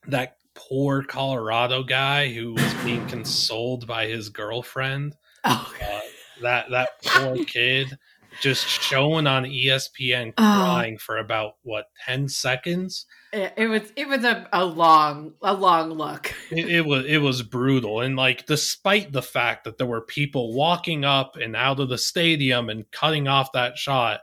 [0.07, 5.15] That poor Colorado guy who was being consoled by his girlfriend.
[5.45, 5.99] oh, Uh,
[6.41, 7.97] that that poor kid
[8.41, 10.41] just showing on ESPN Oh.
[10.65, 13.05] crying for about what ten seconds.
[13.33, 16.33] it, it was it was a, a long a long look.
[16.51, 20.53] It, it was it was brutal, and like despite the fact that there were people
[20.53, 24.19] walking up and out of the stadium and cutting off that shot,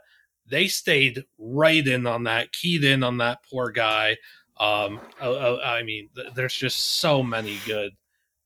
[0.47, 4.15] they stayed right in on that, keyed in on that poor guy.
[4.57, 7.91] Um, uh, I mean, th- there's just so many good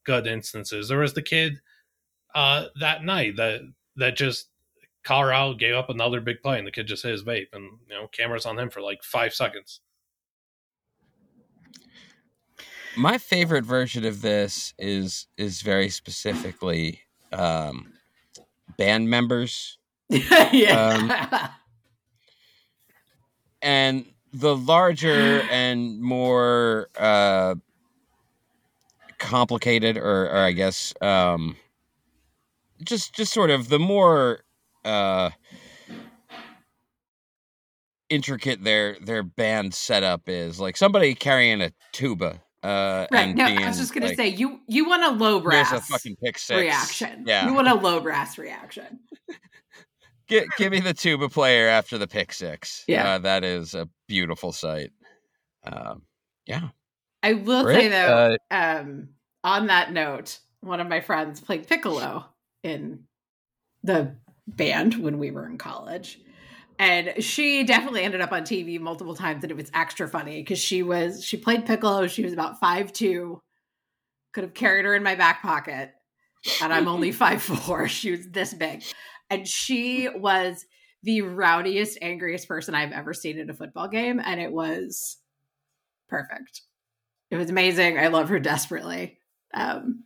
[0.04, 0.88] good instances.
[0.88, 1.60] There was the kid
[2.36, 3.62] uh, that night that
[3.96, 4.50] that just
[5.04, 7.96] Colorado gave up another big play, and the kid just hit his vape, and you
[7.96, 9.82] know, cameras on him for like five seconds.
[12.98, 17.02] My favorite version of this is is very specifically
[17.32, 17.94] um,
[18.78, 19.78] band members
[20.10, 21.52] yeah.
[23.62, 27.56] and the larger and more uh,
[29.18, 31.56] complicated, or, or I guess um,
[32.84, 34.44] just just sort of the more
[34.86, 35.30] uh,
[38.10, 42.42] intricate their their band setup is, like somebody carrying a tuba.
[42.62, 43.30] Uh, right.
[43.30, 45.70] and No, being, I was just gonna like, say you you want a low brass
[45.70, 47.24] There's a fucking pick six reaction.
[47.26, 49.00] Yeah, You want a low brass reaction.
[50.28, 52.84] Gi- give me the tuba player after the pick six.
[52.88, 53.16] Yeah.
[53.16, 54.92] uh, that is a beautiful sight.
[55.64, 56.04] Um,
[56.46, 56.70] yeah,
[57.24, 59.10] I will say though, uh, um,
[59.44, 62.26] on that note, one of my friends played piccolo
[62.64, 63.06] in
[63.84, 64.16] the
[64.48, 66.20] band when we were in college.
[66.78, 70.60] And she definitely ended up on TV multiple times, and it was extra funny because
[70.60, 72.08] she was she played piccolo.
[72.08, 73.42] She was about five two,
[74.34, 75.92] could have carried her in my back pocket,
[76.62, 77.90] and I'm only five four.
[77.90, 78.84] She was this big,
[79.30, 80.66] and she was
[81.04, 85.18] the rowdiest, angriest person I've ever seen at a football game, and it was
[86.08, 86.62] perfect.
[87.30, 87.98] It was amazing.
[88.00, 89.20] I love her desperately.
[89.54, 90.06] Um,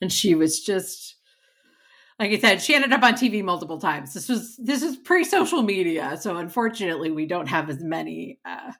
[0.00, 1.16] and she was just
[2.20, 4.12] like I said, she ended up on TV multiple times.
[4.12, 8.72] This was this is pre-social media, so unfortunately we don't have as many uh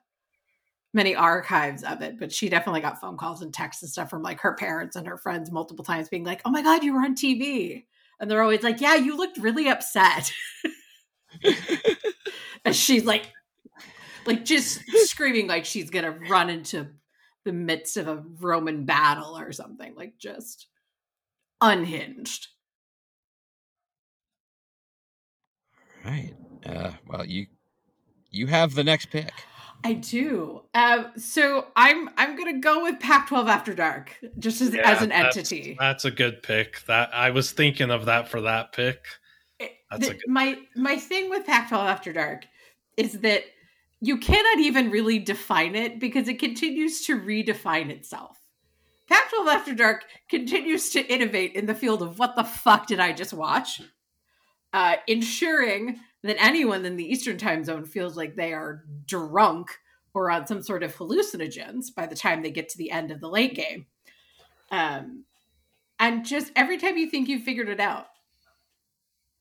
[0.93, 4.21] many archives of it, but she definitely got phone calls and texts and stuff from
[4.21, 6.99] like her parents and her friends multiple times being like, "Oh my god, you were
[6.99, 7.85] on TV."
[8.19, 10.31] And they're always like, "Yeah, you looked really upset."
[12.63, 13.31] and she's like
[14.27, 16.87] like just screaming like she's to run into
[17.43, 20.67] the midst of a Roman battle or something, like just
[21.59, 22.47] unhinged.
[26.05, 26.33] Right.
[26.65, 27.47] Uh, well, you
[28.29, 29.31] you have the next pick.
[29.83, 30.61] I do.
[30.75, 35.09] Um, so I'm I'm gonna go with Pac-12 After Dark, just as, Yeah, as an
[35.09, 35.75] that's- entity.
[35.79, 36.85] That's a good pick.
[36.85, 39.03] That I was thinking of that for that pick.
[39.59, 42.45] It- that's a the- good- my my thing with Pac-12 After Dark
[42.97, 43.43] is that
[44.01, 48.37] you cannot even really define it because it continues to redefine itself.
[49.09, 53.11] Pac-12 After Dark continues to innovate in the field of what the fuck did I
[53.13, 53.81] just watch,
[54.73, 59.69] uh, ensuring that anyone in the Eastern Time Zone feels like they are drunk
[60.13, 63.19] or on some sort of hallucinogens by the time they get to the end of
[63.19, 63.85] the late game.
[64.71, 65.25] Um,
[65.99, 68.07] and just every time you think you've figured it out,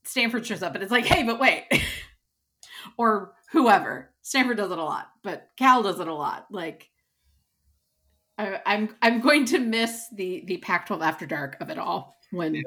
[0.04, 1.64] Stanford shows up and it's like, hey, but wait.
[2.96, 4.10] or whoever.
[4.22, 6.46] Stanford does it a lot, but Cal does it a lot.
[6.50, 6.88] Like
[8.38, 12.54] I, I'm I'm going to miss the the Pac-12 after dark of it all when
[12.54, 12.62] Yeah.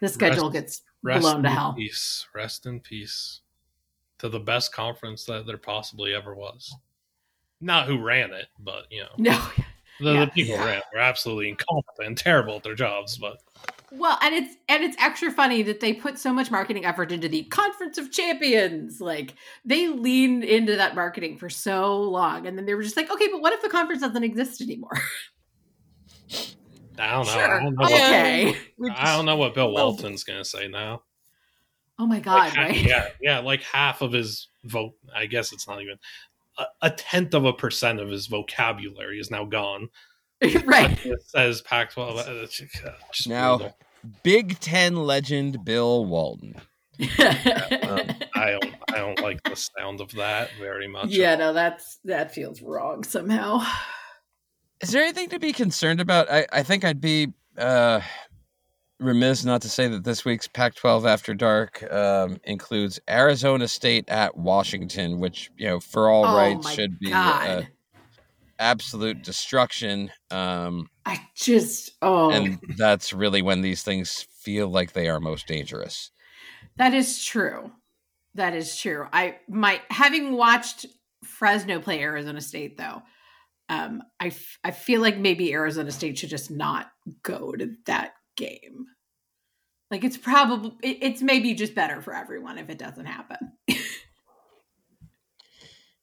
[0.00, 1.74] the schedule Rest- gets Rest blown to in hell.
[1.74, 2.26] peace.
[2.34, 3.40] Rest in peace.
[4.18, 6.74] To the best conference that there possibly ever was.
[7.60, 9.32] Not who ran it, but you know No.
[10.00, 10.24] the, Yeah.
[10.24, 13.18] the people who ran it were absolutely incompetent and terrible at their jobs.
[13.18, 13.38] But
[13.92, 17.28] Well, and it's and it's extra funny that they put so much marketing effort into
[17.28, 19.00] the Conference of Champions.
[19.00, 19.34] Like
[19.64, 23.28] they leaned into that marketing for so long, and then they were just like, okay,
[23.30, 24.98] but what if the conference doesn't exist anymore?
[26.98, 27.32] I don't know.
[27.32, 27.82] sure, I don't know.
[27.82, 28.56] What, okay.
[28.96, 31.02] I don't know what Bill Well- Walton's gonna say now.
[31.98, 32.76] Oh my god, ha- right?
[32.76, 33.38] Yeah, yeah.
[33.38, 34.94] Like half of his vote.
[35.14, 35.96] I guess it's not even
[36.58, 39.88] a, a tenth of a percent of his vocabulary is now gone.
[40.64, 40.98] right.
[41.06, 42.18] It says Pac-12.
[42.18, 42.46] uh,
[43.12, 43.76] Just Now- brutal.
[44.22, 46.56] Big Ten legend Bill Walton.
[47.00, 48.00] Um,
[48.36, 48.74] I don't.
[48.92, 51.08] I don't like the sound of that very much.
[51.08, 53.64] yeah, no, that's that feels wrong somehow.
[54.80, 56.30] Is there anything to be concerned about?
[56.30, 58.00] I, I think I'd be uh,
[58.98, 64.08] remiss not to say that this week's Pac 12 After Dark um, includes Arizona State
[64.08, 67.62] at Washington, which, you know, for all oh rights should be uh,
[68.58, 70.10] absolute destruction.
[70.30, 75.46] Um, I just oh And that's really when these things feel like they are most
[75.46, 76.10] dangerous.
[76.76, 77.72] That is true.
[78.34, 79.06] That is true.
[79.12, 80.86] I might having watched
[81.22, 83.02] Fresno play Arizona State though.
[83.68, 86.90] Um, I f- I feel like maybe Arizona State should just not
[87.22, 88.86] go to that game.
[89.90, 93.52] Like it's probably it, it's maybe just better for everyone if it doesn't happen.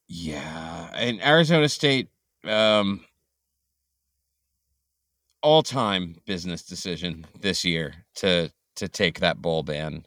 [0.08, 2.10] Yeah, and Arizona State,
[2.44, 3.06] um,
[5.42, 10.06] all-time business decision this year to to take that bowl ban.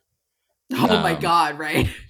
[0.73, 1.59] Oh my Um, god!
[1.59, 1.89] Right?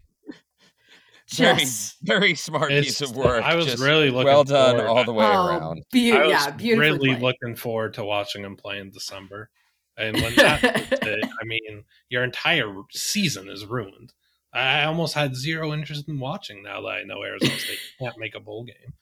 [1.37, 3.43] Very, Just very smart It's- piece of work.
[3.45, 5.82] I was Just really looking well done forward- all the way oh, around.
[5.93, 6.76] beau- I was yeah, beautifully.
[6.76, 7.22] really played.
[7.22, 9.51] looking forward to watching him play in December.
[9.97, 10.61] And when that
[11.05, 14.12] hit, I mean, your entire season is ruined.
[14.53, 18.35] I almost had zero interest in watching now that I know Arizona State can't make
[18.35, 18.93] a bowl game.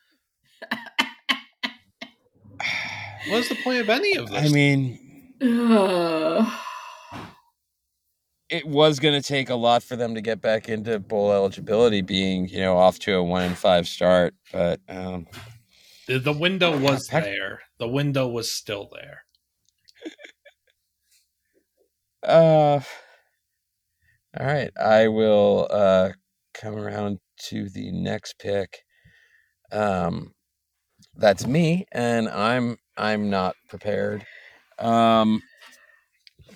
[3.29, 4.51] What's the point of any of this?
[4.51, 6.53] I mean, Ugh.
[8.53, 12.03] It was going to take a lot for them to get back into bowl eligibility,
[12.03, 14.35] being you know off to a one and five start.
[14.53, 15.27] But um,
[16.07, 17.63] the, the window was Heck- there.
[17.79, 19.25] The window was still there.
[22.23, 22.81] Uh,
[24.39, 24.71] all right.
[24.79, 26.11] I will uh
[26.55, 28.85] come around to the next pick.
[29.73, 30.35] Um,
[31.17, 34.27] that's me, and I'm I'm not prepared.
[34.79, 35.43] Um,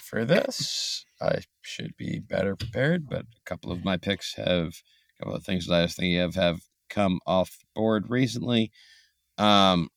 [0.00, 4.82] for this, I should be better prepared, but a couple of my picks have
[5.18, 8.70] a couple of things that I was thinking of have come off board recently.
[9.38, 9.88] Um,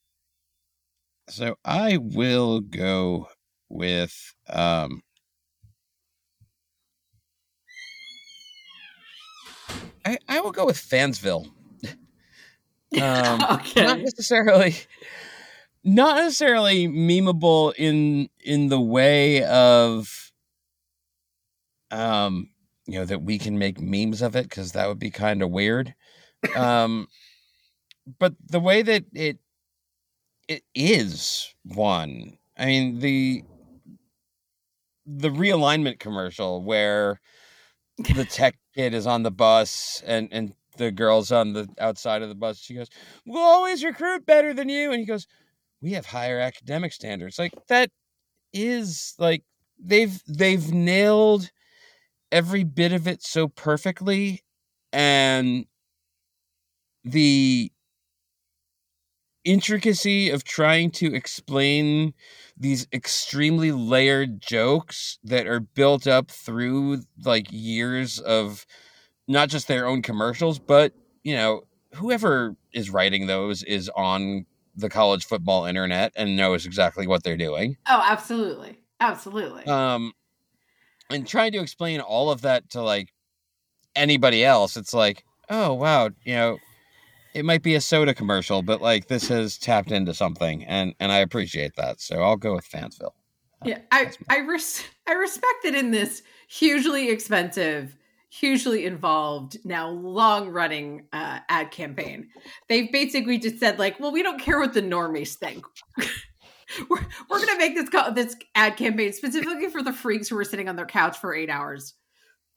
[1.30, 3.28] so I will go
[3.70, 5.02] with um.
[10.06, 11.48] I, I will go with Fansville.
[13.00, 13.84] Um, okay.
[13.86, 14.76] not necessarily,
[15.96, 20.32] not necessarily memeable in in the way of,
[21.92, 22.50] um,
[22.86, 25.50] you know, that we can make memes of it because that would be kind of
[25.52, 25.96] weird.
[26.56, 27.10] Um,
[28.18, 29.40] but the way that it
[30.48, 32.38] it is one.
[32.58, 33.44] I mean the
[35.06, 37.20] the realignment commercial where
[38.16, 42.30] the tech kid is on the bus and and the girl's on the outside of
[42.30, 42.60] the bus.
[42.60, 42.90] She goes,
[43.26, 45.28] "We'll always recruit better than you," and he goes,
[45.82, 47.90] "We have higher academic standards." Like that
[48.54, 49.44] is like
[49.80, 51.52] they've they've nailed
[52.32, 54.44] every bit of it so perfectly,
[54.94, 55.66] and
[57.04, 57.72] the
[59.46, 62.14] intricacy of trying to explain
[62.58, 68.66] these extremely layered jokes that are built up through like years of
[69.28, 71.62] not just their own commercials but you know
[71.94, 74.46] whoever is writing those is on
[74.80, 78.78] the college football internet and knows exactly what they're doing Oh, absolutely.
[79.00, 79.66] Absolutely.
[79.66, 80.14] um
[81.10, 83.10] and trying to explain all of that to like
[83.96, 86.58] anybody else it's like oh wow you know
[87.34, 91.12] it might be a soda commercial but like this has tapped into something and and
[91.12, 93.14] i appreciate that so i'll go with fansville
[93.66, 97.98] yeah, I I res- I respect that in this hugely expensive,
[98.30, 102.30] hugely involved, now long running uh, ad campaign.
[102.68, 105.66] They've basically just said like, well, we don't care what the normies think.
[106.90, 110.44] we're we're gonna make this co- this ad campaign specifically for the freaks who are
[110.44, 111.96] sitting on their couch for eight hours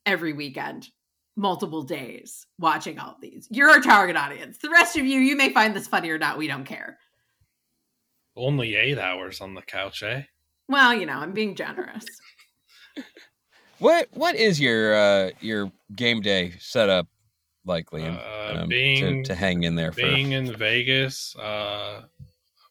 [0.04, 0.88] every weekend,
[1.36, 3.48] multiple days, watching all these.
[3.50, 4.58] You're our target audience.
[4.58, 6.38] The rest of you, you may find this funny or not.
[6.38, 6.98] We don't care.
[8.36, 10.22] Only eight hours on the couch, eh?
[10.68, 12.04] Well, you know, I'm being generous.
[13.82, 17.08] What what is your uh your game day setup
[17.64, 18.16] like, Liam?
[18.16, 22.02] Uh, um, being to, to hang in there for being in Vegas, uh,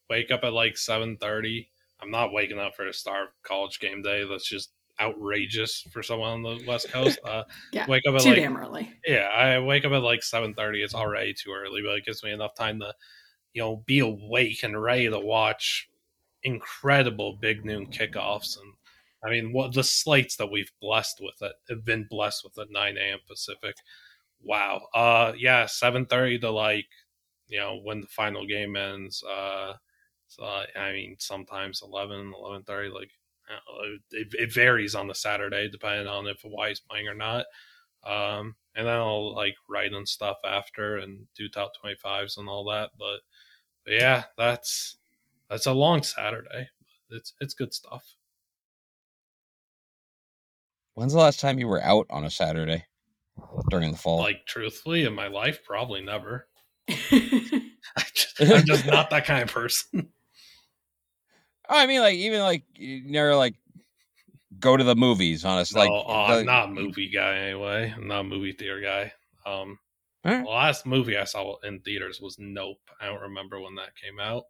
[0.10, 1.70] wake up at like seven thirty.
[2.02, 4.26] I'm not waking up for the start of college game day.
[4.26, 7.20] That's just outrageous for someone on the West Coast.
[7.26, 7.44] Uh,
[7.74, 8.90] Yeah, wake up at Too like damn early.
[9.06, 10.82] yeah, I wake up at like seven thirty.
[10.82, 12.94] It's already too early, but it gives me enough time to,
[13.52, 15.90] you know, be awake and ready to watch
[16.44, 18.58] incredible big noon kickoffs.
[18.58, 18.74] And
[19.24, 22.72] I mean, what the slates that we've blessed with it have been blessed with at
[22.72, 23.20] nine a.m.
[23.28, 23.76] Pacific.
[24.44, 24.82] Wow.
[24.94, 26.88] Uh, yeah, seven thirty to like,
[27.48, 29.24] you know, when the final game ends.
[29.24, 29.74] Uh,
[30.28, 33.12] so I mean, sometimes 11, 11.30, Like,
[33.50, 37.46] uh, it, it varies on the Saturday depending on if Hawaii's playing or not.
[38.06, 42.66] Um, and then I'll like write and stuff after and do top 25s and all
[42.72, 42.92] that.
[42.98, 43.20] But,
[43.86, 44.98] but yeah, that's
[45.50, 46.70] that's a long Saturday.
[47.10, 48.16] It's it's good stuff.
[51.02, 52.86] When's the last time you were out on a Saturday
[53.72, 54.20] during the fall?
[54.20, 56.48] Like truthfully, in my life, probably never.
[56.90, 57.64] I
[58.14, 60.10] just, I'm just not that kind of person.
[61.70, 63.56] Oh, I mean, like even like you never like
[64.60, 65.74] go to the movies on us.
[65.74, 67.94] No, Like uh, the- I'm not a movie guy anyway.
[67.96, 69.14] I'm not a movie theater guy.
[69.46, 69.80] Um,
[70.26, 70.44] Alright.
[70.44, 72.82] the last movie I saw in theaters was Nope.
[73.00, 74.44] I don't remember when that came out.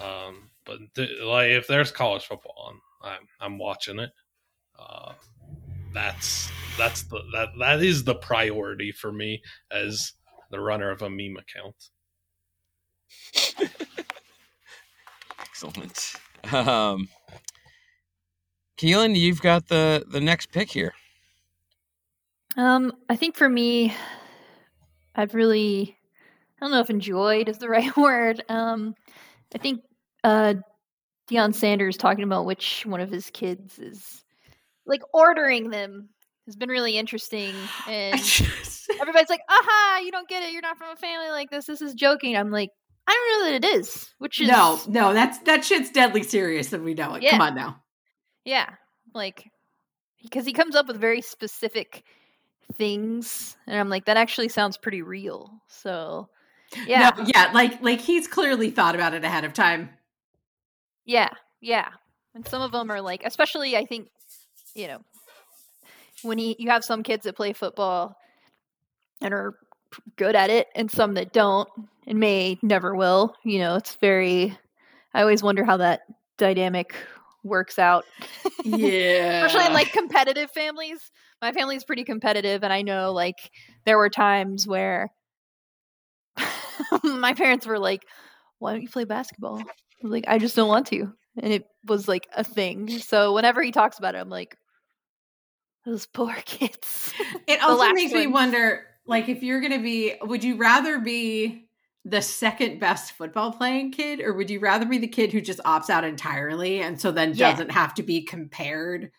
[0.00, 2.54] Um, but th- like if there's college football
[3.02, 4.12] on, I'm I'm watching it.
[4.78, 5.14] Uh,
[5.96, 10.12] that's that's the that that is the priority for me as
[10.50, 11.74] the runner of a meme account.
[15.40, 16.12] Excellent.
[16.52, 17.08] Um,
[18.76, 20.92] Keelan, you've got the the next pick here.
[22.58, 23.94] Um, I think for me,
[25.14, 25.96] I've really,
[26.58, 28.42] I don't know if enjoyed is the right word.
[28.48, 28.94] Um,
[29.54, 29.82] I think
[30.24, 30.54] uh,
[31.30, 34.22] Deion Sanders talking about which one of his kids is
[34.86, 36.08] like ordering them
[36.46, 37.54] has been really interesting.
[37.88, 38.14] And
[39.00, 40.52] everybody's like, aha, you don't get it.
[40.52, 41.66] You're not from a family like this.
[41.66, 42.36] This is joking.
[42.36, 42.70] I'm like,
[43.06, 46.72] I don't know that it is, which is no, no, that's that shit's deadly serious,
[46.72, 47.22] and we know it.
[47.22, 47.32] Yeah.
[47.32, 47.82] Come on now.
[48.44, 48.68] Yeah,
[49.14, 49.44] like
[50.22, 52.02] because he comes up with very specific
[52.74, 55.52] things, and I'm like, that actually sounds pretty real.
[55.68, 56.28] So,
[56.86, 59.90] yeah, No, yeah, like like he's clearly thought about it ahead of time.
[61.04, 61.30] yeah,
[61.60, 61.88] yeah.
[62.34, 64.08] And some of them are like, especially I think,
[64.76, 64.98] you know,
[66.22, 68.16] when he, you have some kids that play football
[69.20, 69.54] and are
[70.16, 71.68] good at it, and some that don't
[72.06, 73.34] and may never will.
[73.44, 74.56] You know, it's very.
[75.14, 76.02] I always wonder how that
[76.36, 76.94] dynamic
[77.42, 78.04] works out.
[78.64, 80.98] Yeah, especially in like competitive families.
[81.40, 83.50] My family's pretty competitive, and I know like
[83.86, 85.10] there were times where
[87.02, 88.02] my parents were like,
[88.58, 89.64] "Why don't you play basketball?" I
[90.02, 92.88] like, "I just don't want to," and it was like a thing.
[92.98, 94.56] So whenever he talks about it, I'm like,
[95.86, 97.14] "Those poor kids."
[97.46, 101.68] It also makes me wonder, like, if you're gonna be, would you rather be
[102.04, 105.60] the second best football playing kid, or would you rather be the kid who just
[105.60, 107.50] opts out entirely and so then Yeah.
[107.52, 109.10] doesn't have to be compared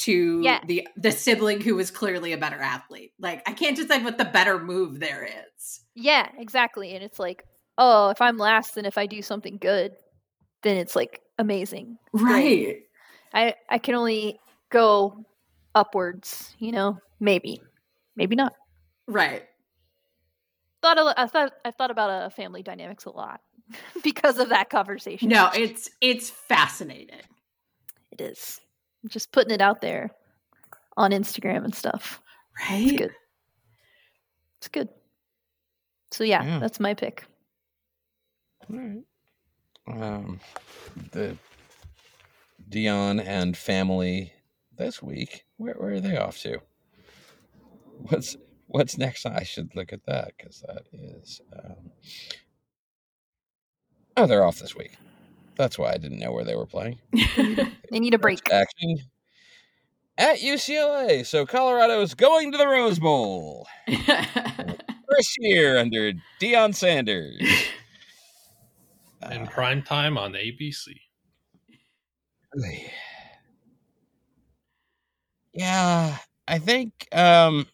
[0.00, 0.60] to Yeah.
[0.66, 3.12] the the sibling who is clearly a better athlete?
[3.18, 5.80] Like, I can't decide what the better move there is.
[5.94, 6.94] yeah, exactly.
[6.94, 7.44] And it's like,
[7.78, 9.92] oh, if I'm last, and if I do something good,
[10.62, 11.98] then it's like amazing.
[12.12, 12.66] Great.
[12.66, 12.82] Right.
[13.32, 14.38] I I can only
[14.70, 15.24] go
[15.74, 16.98] upwards, you know.
[17.20, 17.60] Maybe,
[18.16, 18.52] maybe not.
[19.06, 19.44] Right.
[20.82, 23.40] thought a, I thought I thought about uh, family dynamics a lot
[24.02, 25.28] because of that conversation.
[25.28, 27.20] No, it's it's fascinating.
[28.12, 28.60] it is
[29.08, 30.10] just putting it out there
[30.96, 32.20] on Instagram and stuff.
[32.70, 32.82] Right.
[32.82, 33.10] It's good.
[34.58, 34.88] It's good.
[36.12, 36.58] So yeah, Yeah.
[36.60, 37.24] that's my pick.
[38.70, 39.02] All right.
[39.86, 40.40] Um,
[41.12, 41.36] the
[42.70, 44.32] Deion and family
[44.76, 45.44] this week.
[45.56, 46.58] Where, where are they off to?
[48.08, 49.26] What's what's next?
[49.26, 51.40] I should look at that because that is.
[51.52, 51.90] Um...
[54.16, 54.92] Oh, they're off this week.
[55.56, 56.98] That's why I didn't know where they were playing.
[57.90, 58.40] They need a break.
[58.50, 58.98] Action
[60.18, 61.24] at UCLA.
[61.24, 63.66] So Colorado is going to the Rose Bowl.
[63.86, 67.40] First year under Deion Sanders.
[69.30, 70.88] In prime time on ABC.
[72.54, 72.90] Really?
[75.54, 77.66] Yeah, I think um,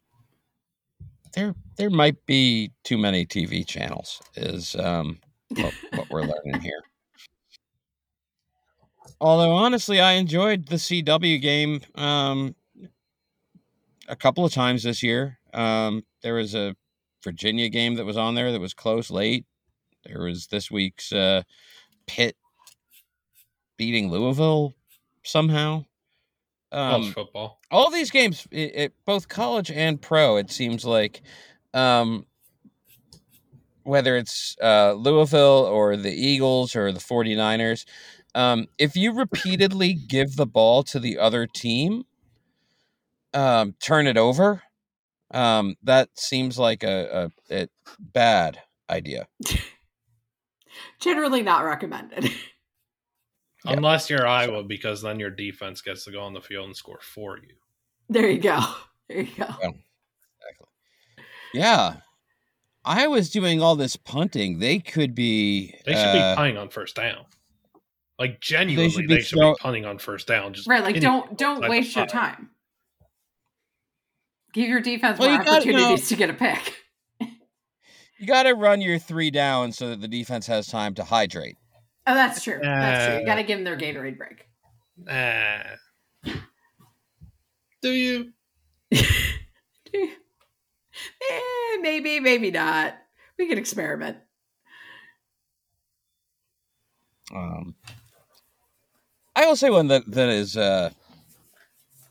[1.35, 4.21] there there might be too many TV channels.
[4.37, 5.19] Is um,
[5.49, 6.83] what, what we're learning here.
[9.19, 12.55] Although honestly, I enjoyed the CW game um,
[14.09, 15.39] a couple of times this year.
[15.55, 16.77] Um, there was a
[17.25, 19.47] Virginia game that was on there that was close late.
[20.05, 21.43] There was this week's uh,
[22.07, 22.37] Pitt
[23.77, 24.75] beating Louisville
[25.23, 25.85] somehow.
[26.73, 27.61] College Um, football.
[27.71, 31.23] all these games, it, it, both college and pro, it seems like,
[31.75, 32.27] um,
[33.83, 37.87] whether it's uh, Louisville or the Eagles or the 49ers,
[38.35, 42.05] um, if you repeatedly give the ball to the other team,
[43.35, 44.63] um, turn it over,
[45.33, 47.69] um, that seems like a, a, a
[47.99, 49.27] bad idea.
[51.01, 52.31] Generally not recommended.
[53.65, 53.73] Yeah.
[53.75, 57.01] Unless you're Iowa, because then your defense gets to go on the field and score
[57.03, 57.55] for you.
[58.09, 58.61] there you go.
[59.09, 59.45] There you go.
[59.45, 60.69] Exactly.
[61.53, 61.97] Yeah.
[62.85, 64.61] Iowa's doing all this punting.
[64.61, 65.75] They could be.
[65.85, 67.25] They should uh, be punting on first down.
[68.21, 70.55] Like genuinely, they should should be be, punting on first down.
[70.55, 72.51] Just Right, like don't don't waste your time.
[74.53, 76.77] Give your defense Well, more you gotta know- opportunities to get a pick.
[78.19, 81.57] You got to run your three down so that the defense has time to hydrate.
[82.07, 82.59] Oh, that's true.
[82.61, 83.15] That's true.
[83.15, 84.47] You Uh, got to give them their Gatorade break.
[85.09, 85.77] Ah.
[87.83, 88.33] do you?
[88.93, 90.15] eh,
[91.81, 92.97] maybe, maybe not.
[93.39, 94.19] We can experiment.
[97.35, 97.75] Um,
[99.37, 100.91] I will say one that that is uh,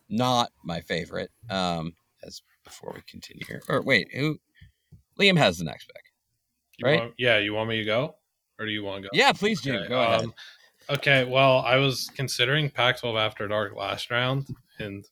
[0.08, 1.32] not my favorite.
[1.50, 4.40] Um, as before we continue here, or wait, who?
[5.20, 6.04] Liam has the next pick.
[6.78, 7.00] You Right?
[7.02, 8.16] Want, yeah, you want me to go,
[8.60, 9.10] or do you want to go?
[9.14, 9.76] Yeah, please do.
[9.76, 10.24] Okay, Go ahead.
[10.26, 10.34] um,
[10.90, 14.48] Okay, well, I was considering Pac-12 After Dark last round,
[14.80, 15.06] and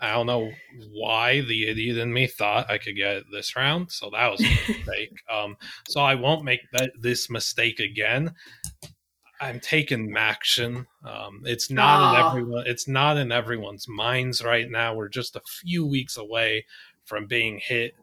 [0.00, 0.52] I don't know
[0.92, 4.44] why the idiot in me thought I could get this round, so that was a
[4.44, 5.10] mistake.
[5.32, 5.56] um,
[5.88, 8.34] so I won't make that this mistake again.
[9.40, 10.86] I'm taking Maction.
[11.04, 12.64] Um, it's not in everyone.
[12.66, 14.94] It's not in everyone's minds right now.
[14.94, 16.66] We're just a few weeks away
[17.04, 17.94] from being hit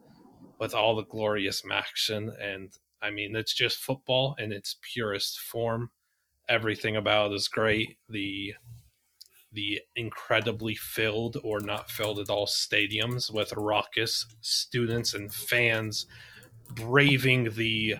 [0.58, 2.70] with all the glorious Maction, and
[3.04, 5.90] I mean it's just football in its purest form
[6.48, 7.98] everything about it is great.
[8.08, 8.54] The
[9.52, 16.06] the incredibly filled or not filled at all stadiums with raucous students and fans
[16.74, 17.94] braving the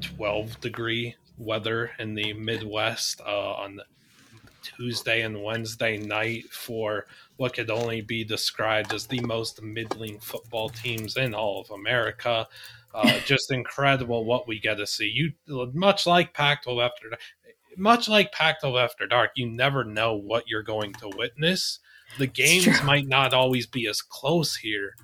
[0.00, 3.80] 12 degree weather in the Midwest uh, on
[4.62, 7.06] Tuesday and Wednesday night for
[7.36, 12.48] what could only be described as the most middling football teams in all of America.
[12.94, 15.06] Uh, just incredible what we get to see.
[15.06, 15.32] You
[15.74, 17.10] much like Pac-12 after
[17.76, 21.78] much like Pac-12 after dark, you never know what you're going to witness.
[22.18, 24.94] The games might not always be as close here,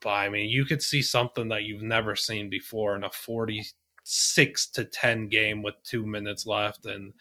[0.00, 4.66] but I mean, you could see something that you've never seen before in a 46
[4.70, 7.14] to 10 game with two minutes left, and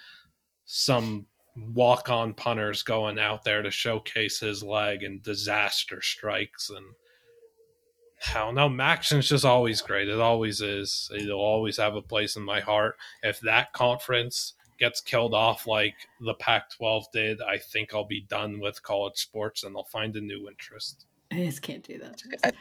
[0.65, 1.25] some
[1.55, 6.85] walk-on punters going out there to showcase his leg and disaster strikes and
[8.29, 8.69] I don't know.
[8.69, 10.07] Maction's just always great.
[10.07, 11.09] It always is.
[11.13, 12.95] It'll always have a place in my heart.
[13.21, 18.21] If that conference gets killed off like the Pac 12 did, I think I'll be
[18.21, 21.05] done with college sports and I'll find a new interest.
[21.31, 22.21] I just can't do that.
[22.43, 22.51] I-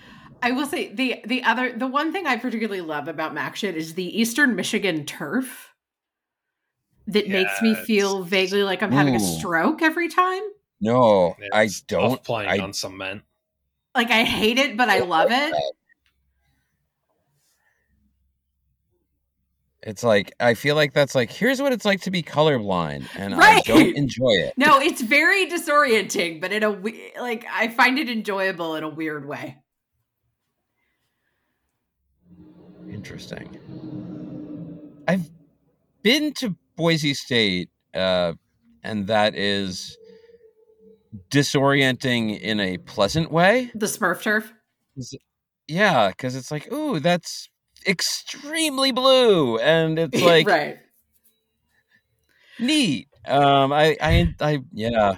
[0.44, 3.94] I will say the the other the one thing I particularly love about Maction is
[3.94, 5.72] the Eastern Michigan turf
[7.06, 10.42] that makes me feel vaguely like I'm having a stroke every time.
[10.80, 12.10] No, I don't.
[12.10, 13.22] tough playing I on cement.
[13.94, 15.54] Like I hate it, but I love it.
[19.82, 23.34] It's like I feel like that's like here's what it's like to be colorblind, and
[23.34, 24.54] I don't enjoy it.
[24.56, 28.88] No, it's very disorienting, but in a we- like I find it enjoyable in a
[28.88, 29.58] weird way.
[32.88, 33.58] Interesting.
[35.08, 35.28] I've
[36.02, 38.34] been to Boise State, uh,
[38.84, 39.98] and that is
[41.30, 43.70] disorienting in a pleasant way.
[43.74, 44.52] The Smurf turf.
[45.68, 47.48] Yeah, because it's like, ooh, that's
[47.86, 50.78] extremely blue, and it's like right.
[52.58, 53.08] neat.
[53.26, 55.16] Um, I, I, I, yeah,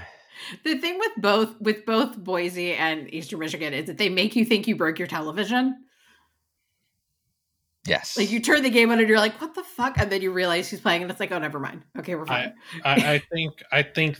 [0.64, 4.44] The thing with both with both Boise and Eastern Michigan is that they make you
[4.44, 5.76] think you broke your television.
[7.86, 8.16] yes.
[8.16, 10.32] Like you turn the game on and you're like, "What the fuck?" And then you
[10.32, 11.82] realize he's playing, and it's like, "Oh, never mind.
[11.98, 12.52] Okay, we're fine."
[12.84, 14.18] I, I think I think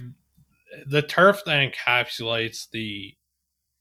[0.87, 3.15] the turf that encapsulates the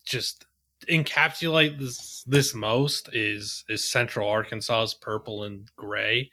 [0.06, 0.46] just
[0.90, 6.30] encapsulate this this most is is Central Arkansas's purple and gray.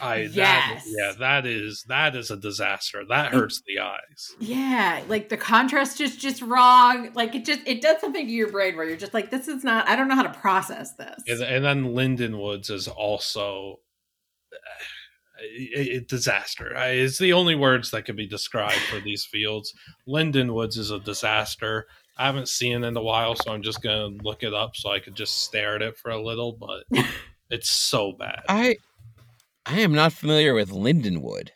[0.00, 0.34] I Yes.
[0.34, 3.04] that, yeah that is that is a disaster.
[3.06, 4.34] That hurts the eyes.
[4.40, 7.10] yeah, like the contrast just just wrong.
[7.14, 9.62] Like it just it does something to your brain where you're just like, "This is
[9.62, 9.86] not.
[9.86, 13.80] I don't know how to process this." And, and then Linden Woods is also
[15.42, 16.76] a, a disaster.
[16.76, 19.72] I- It's the only words that could be described for these fields.
[20.06, 21.86] Linden Woods is a disaster.
[22.16, 24.90] I haven't seen it in a while, so I'm just gonna look it up so
[24.90, 26.52] I could just stare at it for a little.
[26.52, 26.84] But
[27.50, 28.42] it's so bad.
[28.48, 28.76] I
[29.66, 31.48] I am not familiar with Lindenwood.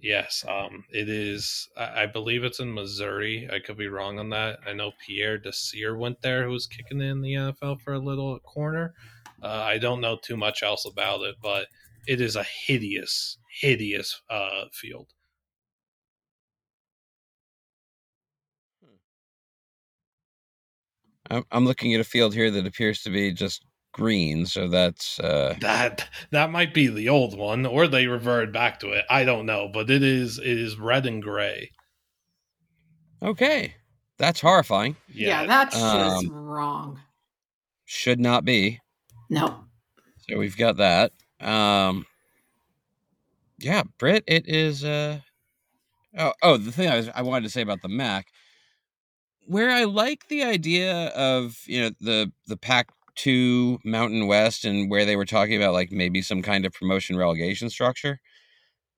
[0.00, 1.68] Yes, um, it is.
[1.76, 3.48] I, I believe it's in Missouri.
[3.52, 4.58] I could be wrong on that.
[4.66, 8.36] I know Pierre Desir went there, who was kicking in the NFL for a little
[8.40, 8.94] corner.
[9.40, 11.66] Uh, I don't know too much else about it, but
[12.06, 15.10] it is a hideous, hideous uh, field.
[21.30, 25.18] I'm, I'm looking at a field here that appears to be just green, so that's
[25.20, 29.04] uh, That that might be the old one, or they reverted back to it.
[29.08, 31.70] I don't know, but it is it is red and gray.
[33.22, 33.74] okay.
[34.18, 34.96] That's horrifying.
[35.08, 37.00] Yeah, that's just Um, wrong.
[37.86, 38.80] Should not be.
[39.30, 39.64] No.
[40.28, 41.12] So we've got that.
[41.42, 42.06] Um,
[43.58, 44.84] yeah, Britt, it is.
[44.84, 45.20] Uh,
[46.18, 48.26] oh, oh, the thing I was I wanted to say about the Mac,
[49.46, 54.90] where I like the idea of you know the the Pac two Mountain West and
[54.90, 58.20] where they were talking about like maybe some kind of promotion relegation structure.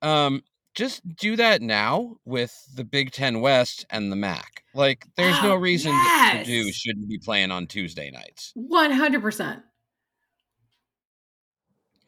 [0.02, 0.42] Um,
[0.74, 4.64] just do that now with the Big Ten West and the Mac.
[4.74, 6.38] Like, there's no Oh, reason yes.
[6.46, 8.52] Purdue shouldn't be playing on Tuesday nights.
[8.56, 9.62] 100%.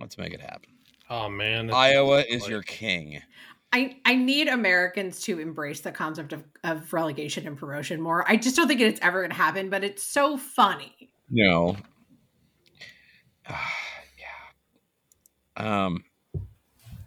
[0.00, 0.70] Let's make it happen.
[1.08, 3.22] Oh man, Iowa is like- your king.
[3.72, 8.24] I, I need Americans to embrace the concept of, of relegation and promotion more.
[8.26, 11.10] I just don't think it's ever going to happen, but it's so funny.
[11.28, 11.76] No.
[13.48, 13.56] yeah.
[15.56, 16.04] Um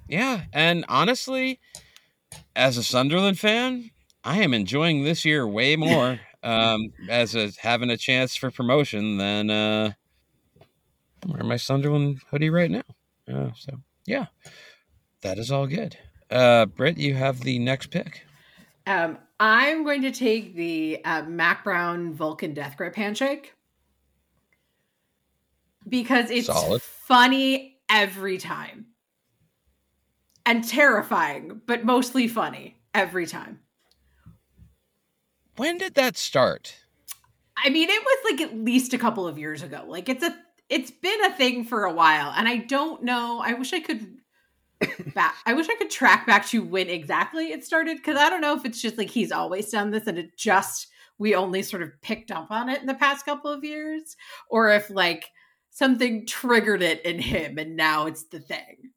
[0.08, 1.60] Yeah, and honestly,
[2.56, 3.92] as a Sunderland fan,
[4.24, 9.18] I am enjoying this year way more um as a having a chance for promotion
[9.18, 9.92] than uh
[11.24, 12.84] I'm wearing my Sunderland hoodie right now.
[13.32, 14.28] Uh, so yeah.
[15.22, 15.98] That is all good.
[16.30, 18.26] Uh Britt, you have the next pick.
[18.88, 23.54] Um, I'm going to take the uh, Mack Brown Vulcan Death Grip handshake
[25.88, 26.82] because it's Solid.
[26.82, 28.88] funny every time
[30.46, 33.60] and terrifying, but mostly funny every time.
[35.58, 36.76] When did that start?
[37.56, 39.84] I mean, it was like at least a couple of years ago.
[39.88, 40.36] Like it's a
[40.70, 43.42] it's been a thing for a while, and I don't know.
[43.44, 44.18] I wish I could
[45.14, 45.36] back.
[45.46, 48.56] I wish I could track back to when exactly it started because I don't know
[48.56, 51.92] if it's just like he's always done this and it just we only sort of
[52.02, 54.16] picked up on it in the past couple of years,
[54.50, 55.30] or if like
[55.72, 58.92] something triggered it in him and now it's the thing.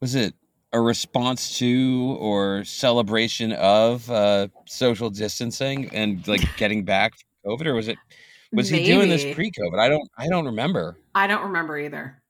[0.00, 0.34] was it
[0.72, 7.66] a response to or celebration of uh social distancing and like getting back from covid
[7.66, 7.98] or was it
[8.52, 12.20] was he doing this pre-covid i don't i don't remember I don't remember either.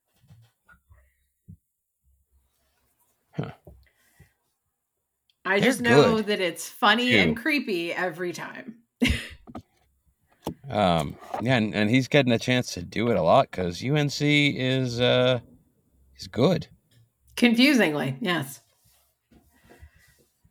[3.33, 3.51] Huh.
[5.45, 8.77] I They're just know good, that it's funny and creepy every time.
[10.71, 14.21] um yeah and, and he's getting a chance to do it a lot because unc
[14.21, 15.41] is uh
[16.15, 16.69] he's good
[17.37, 18.61] Confusingly, yes.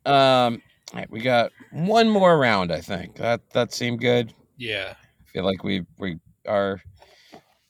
[0.04, 0.62] um
[0.92, 4.94] all right we got one more round i think that that seemed good yeah.
[5.36, 6.18] Feel like we we
[6.48, 6.80] are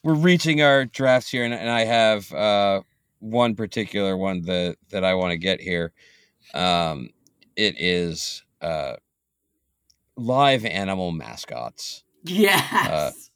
[0.04, 2.82] we're reaching our drafts here, and, and I have uh,
[3.18, 5.92] one particular one that that I want to get here.
[6.54, 7.10] Um,
[7.56, 8.94] it is uh,
[10.16, 12.04] live animal mascots.
[12.22, 13.30] Yes.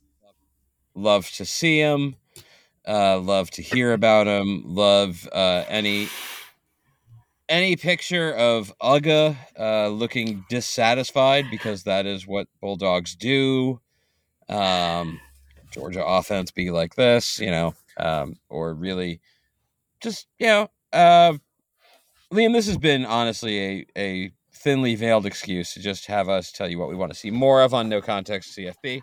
[0.94, 2.14] Love to see them.
[2.86, 4.62] Uh, love to hear about them.
[4.64, 6.08] Love uh, any
[7.48, 13.80] any picture of Uga uh, looking dissatisfied because that is what bulldogs do.
[14.50, 15.20] Um,
[15.70, 19.20] Georgia offense be like this, you know, um, or really
[20.00, 21.34] just you know, uh,
[22.32, 22.52] Liam.
[22.52, 26.78] This has been honestly a a thinly veiled excuse to just have us tell you
[26.78, 29.02] what we want to see more of on No Context CFB.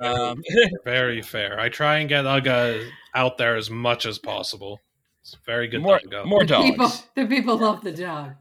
[0.00, 0.42] Um,
[0.84, 1.60] Very fair.
[1.60, 4.80] I try and get Uga out there as much as possible.
[5.22, 6.24] It's very good more doggo.
[6.24, 7.02] more the people, dogs.
[7.14, 8.32] the people love the dog.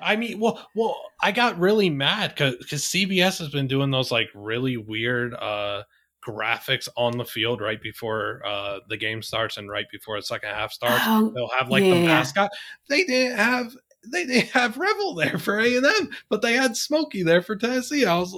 [0.00, 4.28] I mean, well, well, I got really mad because CBS has been doing those like
[4.34, 5.82] really weird uh,
[6.26, 10.50] graphics on the field right before uh, the game starts and right before the second
[10.50, 11.02] half starts.
[11.06, 12.50] Oh, They'll have like the mascot.
[12.88, 13.72] They didn't have
[14.12, 17.56] they didn't have Reveille there for A and M, but they had Smokey there for
[17.56, 18.04] Tennessee.
[18.06, 18.36] I was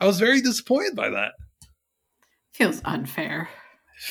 [0.00, 1.32] I was very disappointed by that.
[2.52, 3.48] feels unfair.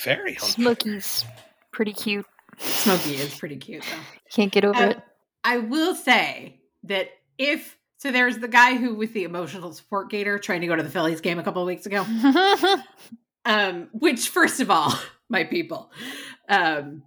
[0.03, 0.49] Very unfair.
[0.49, 1.26] Smokey's
[1.74, 2.26] pretty cute.
[2.59, 3.97] Smokey is pretty cute though.
[4.34, 5.01] Can't get over Uh, it.
[5.43, 10.40] I will say that if so, there's the guy who with the emotional support gator
[10.40, 12.06] trying to go to the Phillies game a couple of weeks ago.
[13.44, 14.94] Um, which, first of all,
[15.30, 15.92] my people.
[16.48, 17.02] Um,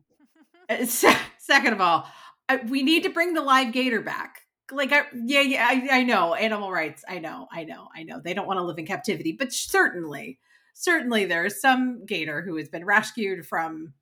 [0.68, 2.08] uh, se- second of all,
[2.48, 4.40] uh, we need to bring the live gator back
[4.72, 8.20] like I, yeah yeah I, I know animal rights i know i know i know
[8.22, 10.38] they don't want to live in captivity but certainly
[10.72, 13.92] certainly there's some gator who has been rescued from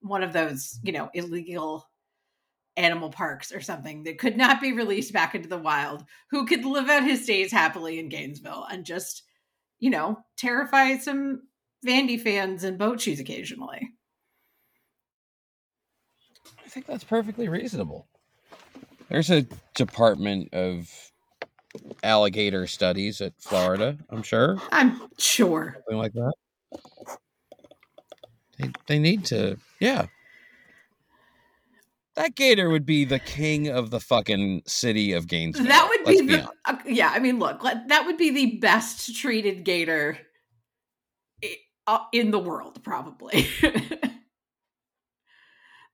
[0.00, 1.88] one of those you know illegal
[2.76, 6.64] animal parks or something that could not be released back into the wild who could
[6.64, 9.22] live out his days happily in gainesville and just
[9.78, 11.42] you know terrify some
[11.86, 13.88] vandy fans in boat shoes occasionally
[16.66, 18.06] I think that's perfectly reasonable.
[19.08, 20.90] There's a department of
[22.02, 24.60] alligator studies at Florida, I'm sure.
[24.72, 26.32] i'm sure Something like that.
[28.58, 30.06] They, they need to, yeah.
[32.16, 35.66] That gator would be the king of the fucking city of Gainesville.
[35.66, 37.10] That would be the uh, yeah.
[37.10, 40.18] I mean, look, let- that would be the best treated gator
[41.86, 43.46] uh, in the world, probably.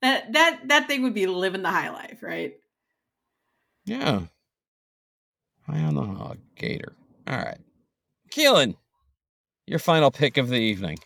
[0.01, 2.55] that that that thing would be living the high life, right?
[3.85, 4.23] Yeah.
[5.67, 6.93] High on the hog, gator.
[7.27, 7.59] All right.
[8.31, 8.77] Keelan,
[9.67, 10.99] your final pick of the evening.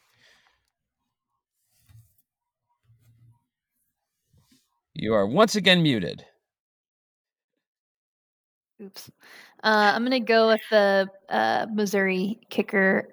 [4.99, 6.24] You are once again muted.
[8.82, 9.11] Oops.
[9.62, 13.09] Uh, I'm gonna go with the uh, Missouri kicker,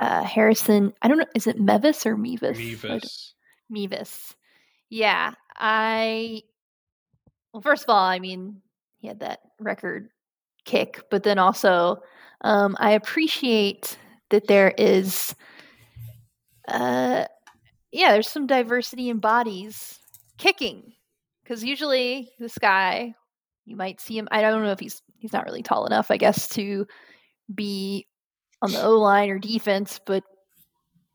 [0.00, 0.92] uh, Harrison.
[1.02, 1.26] I don't know.
[1.34, 2.56] Is it Mevis or Mevis?
[2.56, 3.34] Mevis.
[3.68, 4.34] Mevis.
[4.88, 6.42] Yeah, I.
[7.52, 8.62] Well, first of all, I mean,
[8.98, 10.08] he had that record
[10.64, 11.98] kick, but then also,
[12.42, 13.98] um, I appreciate
[14.30, 15.34] that there is,
[16.68, 17.26] uh,
[17.92, 19.98] yeah, there's some diversity in bodies
[20.36, 20.92] kicking,
[21.46, 23.14] because usually this guy,
[23.64, 24.28] you might see him.
[24.30, 26.86] I don't know if he's he's not really tall enough, I guess, to
[27.52, 28.06] be
[28.62, 30.24] on the O line or defense, but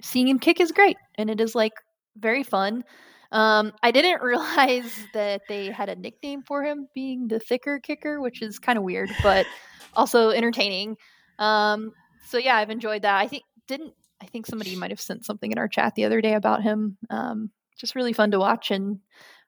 [0.02, 1.74] seeing him kick is great, and it is like
[2.16, 2.84] very fun.
[3.32, 8.22] Um, I didn't realize that they had a nickname for him, being the thicker kicker,
[8.22, 9.46] which is kind of weird, but
[9.94, 10.96] also entertaining.
[11.40, 11.92] Um,
[12.28, 13.18] so yeah, I've enjoyed that.
[13.18, 16.22] I think didn't I think somebody might have sent something in our chat the other
[16.22, 16.98] day about him.
[17.10, 19.00] Um, just really fun to watch, and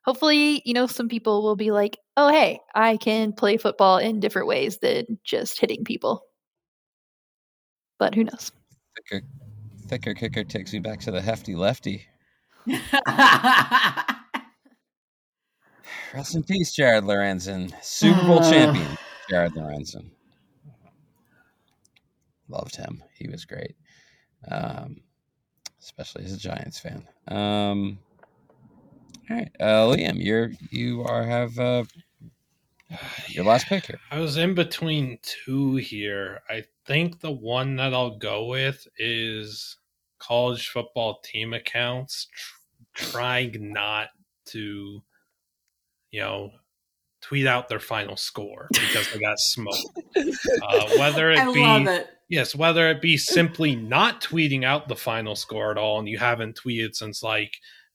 [0.05, 4.19] hopefully, you know, some people will be like, "Oh, hey, I can play football in
[4.19, 6.23] different ways than just hitting people."
[7.99, 8.51] But who knows?
[9.09, 9.25] Thicker,
[9.87, 12.05] thicker kicker takes me back to the hefty lefty.
[16.13, 17.73] Rest in peace, Jared Lorenzen.
[17.83, 18.49] Super Bowl Uh.
[18.51, 18.97] champion,
[19.29, 20.11] Jared Lorenzen.
[22.47, 23.03] Loved him.
[23.17, 23.75] He was great.
[24.47, 25.01] Um,
[25.81, 27.07] especially as a Giants fan.
[27.27, 27.99] Um,
[29.33, 31.83] all right, uh, Liam, you're you are have uh,
[33.27, 33.99] your last pick here.
[34.11, 36.41] I was in between two here.
[36.49, 39.77] I think the one that I'll go with is
[40.19, 44.09] college football team accounts tr- trying not
[44.47, 45.01] to,
[46.11, 46.51] you know,
[47.21, 49.99] tweet out their final score because they got smoked.
[50.61, 52.07] Uh, whether it I be love it.
[52.29, 56.17] Yes, whether it be simply not tweeting out the final score at all, and you
[56.17, 57.53] haven't tweeted since like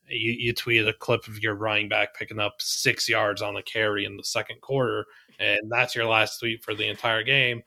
[0.08, 3.62] you, you tweeted a clip of your running back picking up six yards on a
[3.62, 5.06] carry in the second quarter,
[5.38, 7.62] and that's your last tweet for the entire game,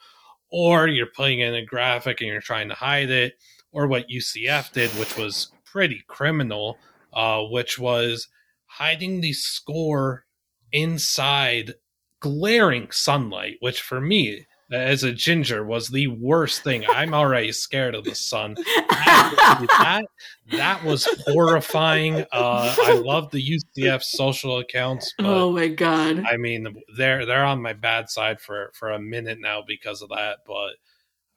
[0.52, 3.34] or you're putting in a graphic and you're trying to hide it,
[3.72, 6.78] or what UCF did, which was pretty criminal,
[7.14, 8.28] uh, which was
[8.66, 10.26] hiding the score
[10.72, 11.74] inside
[12.20, 16.86] glaring sunlight, which for me as a ginger was the worst thing.
[16.90, 18.56] I'm already scared of the sun.
[18.56, 20.04] that
[20.52, 22.26] that was horrifying.
[22.32, 26.24] Uh, I love the UCF social accounts, but oh my god.
[26.26, 30.10] I mean they're they're on my bad side for for a minute now because of
[30.10, 30.40] that.
[30.48, 30.76] But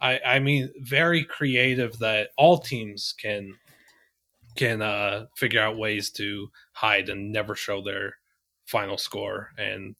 [0.01, 3.55] I I mean very creative that all teams can
[4.57, 8.15] can uh figure out ways to hide and never show their
[8.67, 9.97] final score and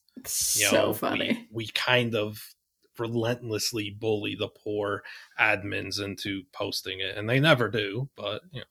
[0.55, 1.47] you know, so funny.
[1.51, 2.54] We, we kind of
[2.99, 5.03] relentlessly bully the poor
[5.39, 8.09] admins into posting it, and they never do.
[8.15, 8.65] But you know,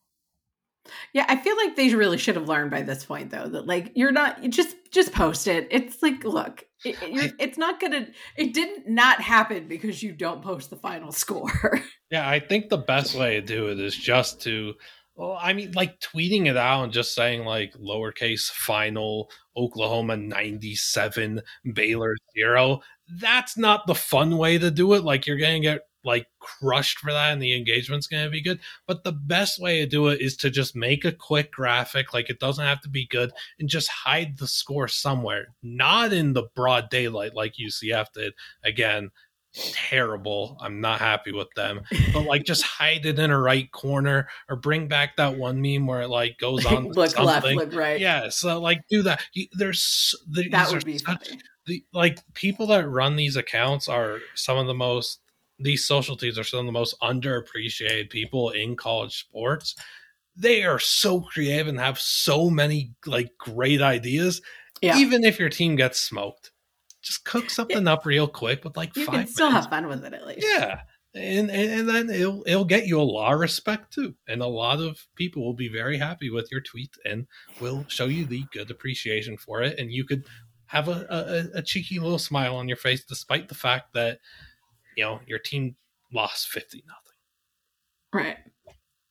[1.13, 3.93] Yeah, I feel like they really should have learned by this point, though, that like
[3.95, 5.69] you're not you just just post it.
[5.71, 8.09] It's like, look, it, it- it's not gonna.
[8.37, 11.81] It didn't not happen because you don't post the final score.
[12.11, 14.75] yeah, I think the best way to do it is just to.
[15.17, 21.41] Well, I mean, like tweeting it out and just saying like lowercase final Oklahoma 97,
[21.73, 22.81] Baylor zero.
[23.09, 25.05] That's not the fun way to do it.
[25.05, 28.43] Like you're going to get like crushed for that and the engagement's going to be
[28.43, 28.61] good.
[28.87, 32.13] But the best way to do it is to just make a quick graphic.
[32.13, 36.33] Like it doesn't have to be good and just hide the score somewhere, not in
[36.33, 38.35] the broad daylight like UCF did.
[38.65, 39.11] Again,
[39.55, 40.57] terrible.
[40.61, 41.83] I'm not happy with them.
[42.13, 45.87] But like just hide it in a right corner or bring back that one meme
[45.87, 47.59] where it like goes on look left, something.
[47.59, 48.01] look right.
[48.01, 49.23] Yeah, so like do that.
[49.33, 51.31] You, there's there, that would be such
[51.67, 55.21] the like people that run these accounts are some of the most
[55.59, 59.77] these social teams are some of the most underappreciated people in college sports.
[60.37, 64.43] They are so creative and have so many like great ideas.
[64.83, 64.99] Yeah.
[64.99, 66.51] Even if your team gets smoked,
[67.05, 69.67] just cook something up real quick with like You five can still minutes.
[69.67, 70.47] have fun with it at least.
[70.49, 70.81] Yeah.
[71.17, 74.49] And, and and then it'll it'll get you a lot of respect too, and a
[74.49, 77.29] lot of people will be very happy with your tweet and
[77.61, 80.25] will show you the good appreciation for it, and you could
[80.67, 81.07] have a,
[81.55, 84.19] a, a cheeky little smile on your face despite the fact that
[84.97, 85.77] you know your team
[86.13, 88.25] lost fifty nothing.
[88.27, 88.39] Right.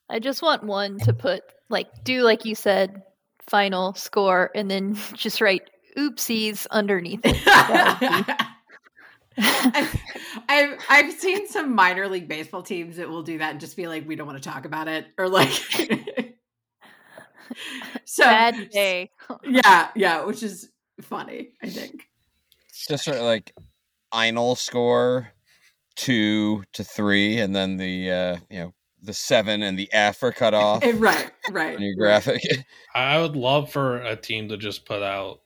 [0.09, 3.01] I just want one to put like do like you said,
[3.47, 7.37] final score, and then just write oopsies underneath it.
[9.37, 10.01] I've,
[10.47, 13.87] I've I've seen some minor league baseball teams that will do that and just be
[13.87, 15.49] like, we don't want to talk about it, or like.
[18.05, 19.09] so Bad day.
[19.43, 20.69] yeah, yeah, which is
[21.01, 21.49] funny.
[21.63, 22.03] I think.
[22.69, 23.55] It's just sort of like
[24.13, 25.29] Einl score
[25.95, 30.31] two to three, and then the uh, you know the seven and the F are
[30.31, 31.75] cut off right, right.
[31.75, 32.41] on your graphic.
[32.95, 35.41] I would love for a team to just put out,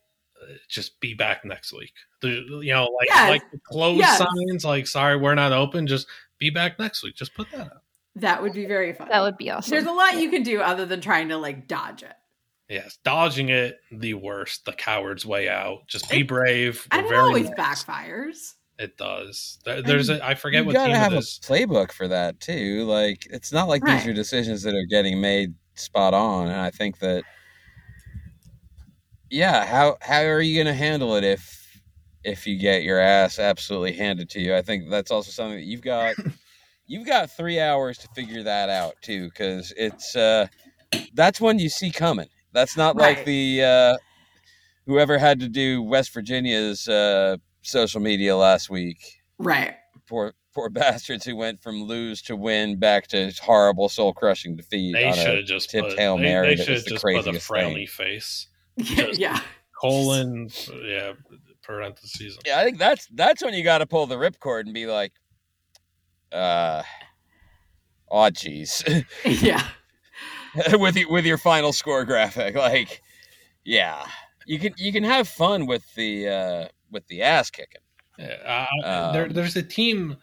[0.68, 1.94] just be back next week.
[2.22, 2.30] The,
[2.64, 3.30] you know, like Yes.
[3.30, 4.18] like the close Yes.
[4.18, 5.88] signs, like sorry we're not open.
[5.88, 6.08] Just
[6.40, 7.16] be back next week.
[7.16, 7.82] Just put that out.
[8.16, 9.10] That would be very fun.
[9.10, 9.72] That would be awesome.
[9.72, 12.14] There's a lot you can do other than trying to like dodge it.
[12.70, 15.88] Yes, dodging it the worst, the coward's way out.
[15.88, 16.86] Just be It- brave.
[16.92, 17.84] And We're it very always nice.
[17.86, 18.54] backfires.
[18.80, 19.58] It does.
[19.66, 22.40] There, there's a I forget you what gotta team have it a playbook for that
[22.40, 22.84] too.
[22.86, 23.98] Like it's not like Right.
[24.00, 27.24] these are decisions that are getting made spot on, and I think that
[29.30, 31.82] yeah, how how are you going to handle it if
[32.24, 34.56] if you get your ass absolutely handed to you?
[34.56, 36.16] I think that's also something that you've got
[36.88, 40.48] you've got three hours to figure that out too, because it's uh
[41.14, 42.30] that's one you see coming.
[42.54, 43.98] That's not like the uh
[44.86, 48.98] whoever had to do West Virginia's uh social media last week
[49.40, 49.76] Right.
[50.08, 54.94] poor poor bastards who went from lose to win back to horrible soul crushing defeat.
[54.94, 57.28] They should have just tipped put, Hail Mary they that should have the just put
[57.28, 57.88] a frowny thing.
[57.88, 58.48] face.
[58.78, 59.40] Yeah.
[59.80, 60.50] Colon,
[60.84, 61.14] yeah,
[61.62, 62.38] parentheses.
[62.46, 65.14] Yeah, I think that's that's when you got to pull the ripcord and be like,
[66.32, 66.82] uh,
[68.10, 68.84] oh geez,
[69.26, 69.68] Yeah.
[70.74, 73.02] with your, with your final score graphic, like,
[73.64, 74.06] yeah,
[74.48, 77.82] you can you can have fun with the uh with the ass kicking.
[78.18, 80.18] Yeah, uh, there, Um, there's a team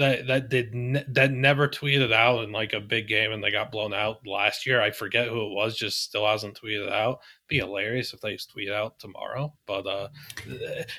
[0.00, 3.50] that that did ne- that never tweeted out in like a big game and they
[3.50, 4.80] got blown out last year.
[4.80, 5.76] I forget who it was.
[5.76, 7.20] Just still hasn't tweeted out.
[7.48, 9.54] Be hilarious if they tweet out tomorrow.
[9.66, 10.08] But uh,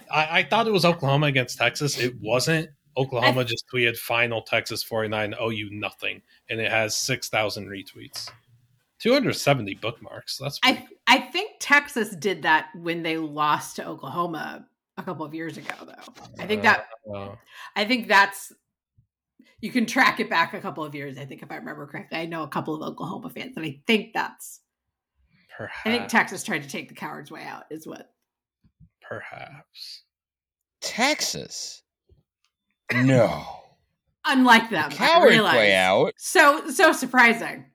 [0.10, 1.99] I, I thought it was Oklahoma against Texas.
[1.99, 2.70] It wasn't.
[2.95, 8.30] Oklahoma just tweeted final Texas 49 owe you nothing and it has 6,000 retweets.
[8.99, 10.38] 270 bookmarks.
[10.38, 15.34] That's I I think Texas did that when they lost to Oklahoma a couple of
[15.34, 16.14] years ago though.
[16.38, 16.86] I think that
[17.16, 17.30] uh,
[17.76, 18.54] I think that's
[19.62, 22.18] you can track it back a couple of years, I think if I remember correctly.
[22.18, 24.62] I know a couple of Oklahoma fans, and I think that's
[25.55, 25.82] perhaps.
[25.86, 28.12] I think Texas tried to take the coward's way out is what
[29.01, 30.03] perhaps.
[30.82, 31.84] Texas,
[32.91, 33.45] no,
[34.26, 34.89] unlike them.
[34.91, 36.14] I coward's way out.
[36.18, 37.66] So so surprising.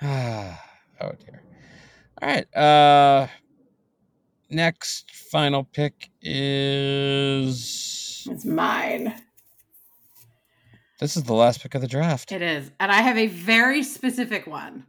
[0.02, 0.56] oh
[1.00, 1.42] dear.
[2.20, 2.56] All right.
[2.56, 3.26] Uh
[4.48, 9.14] next final pick is It's mine.
[11.00, 12.32] this is the last pick of the draft.
[12.32, 12.70] It is.
[12.78, 14.86] And I have a very specific one.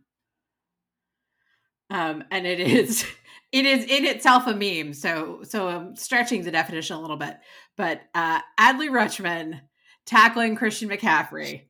[1.89, 3.05] Um, and it is
[3.51, 4.93] it is in itself a meme.
[4.93, 7.37] So so I'm stretching the definition a little bit.
[7.77, 9.61] But uh Adley Rutschman
[10.05, 11.63] tackling Christian McCaffrey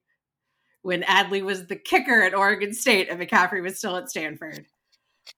[0.82, 4.66] when Adley was the kicker at Oregon State and McCaffrey was still at Stanford.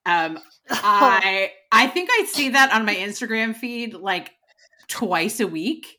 [0.06, 0.40] Um
[0.70, 4.32] I I think I see that on my Instagram feed like
[4.88, 5.98] twice a week.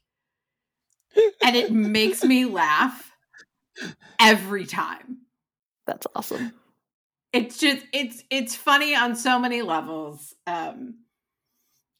[1.42, 3.12] And it makes me laugh
[4.20, 5.18] every time.
[5.86, 6.52] That's awesome.
[7.32, 10.34] It's just it's it's funny on so many levels.
[10.46, 10.96] Um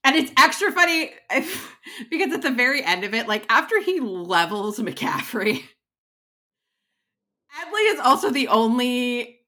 [0.04, 1.76] and it's extra funny if,
[2.10, 5.62] because at the very end of it, like after he levels McCaffrey,
[7.58, 9.40] Adley is also the only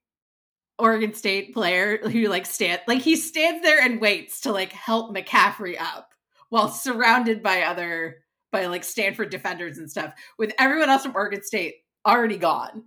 [0.79, 5.15] Oregon State player who like stand like he stands there and waits to like help
[5.15, 6.13] McCaffrey up
[6.49, 8.19] while surrounded by other
[8.51, 11.77] by like Stanford defenders and stuff with everyone else from Oregon State
[12.07, 12.85] already gone.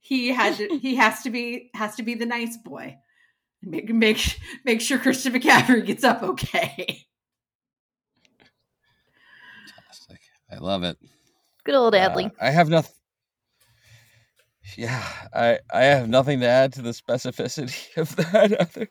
[0.00, 2.96] He had to, he has to be has to be the nice boy.
[3.62, 7.04] Make make make sure Christian McCaffrey gets up okay.
[9.66, 10.20] Fantastic.
[10.50, 10.98] I love it.
[11.64, 12.30] Good old Uh, Adley.
[12.40, 12.94] I have nothing.
[14.76, 18.52] Yeah, I I have nothing to add to the specificity of that.
[18.60, 18.88] Other,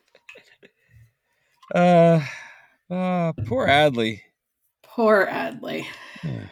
[1.74, 4.20] uh, Uh, poor Adley.
[4.94, 5.86] Poor Adley.
[6.22, 6.46] Yeah.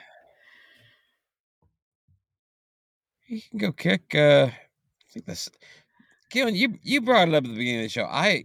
[3.26, 4.14] He can go kick.
[4.14, 5.50] Uh, I think this.
[6.32, 8.06] Keelan, you you brought it up at the beginning of the show.
[8.06, 8.44] I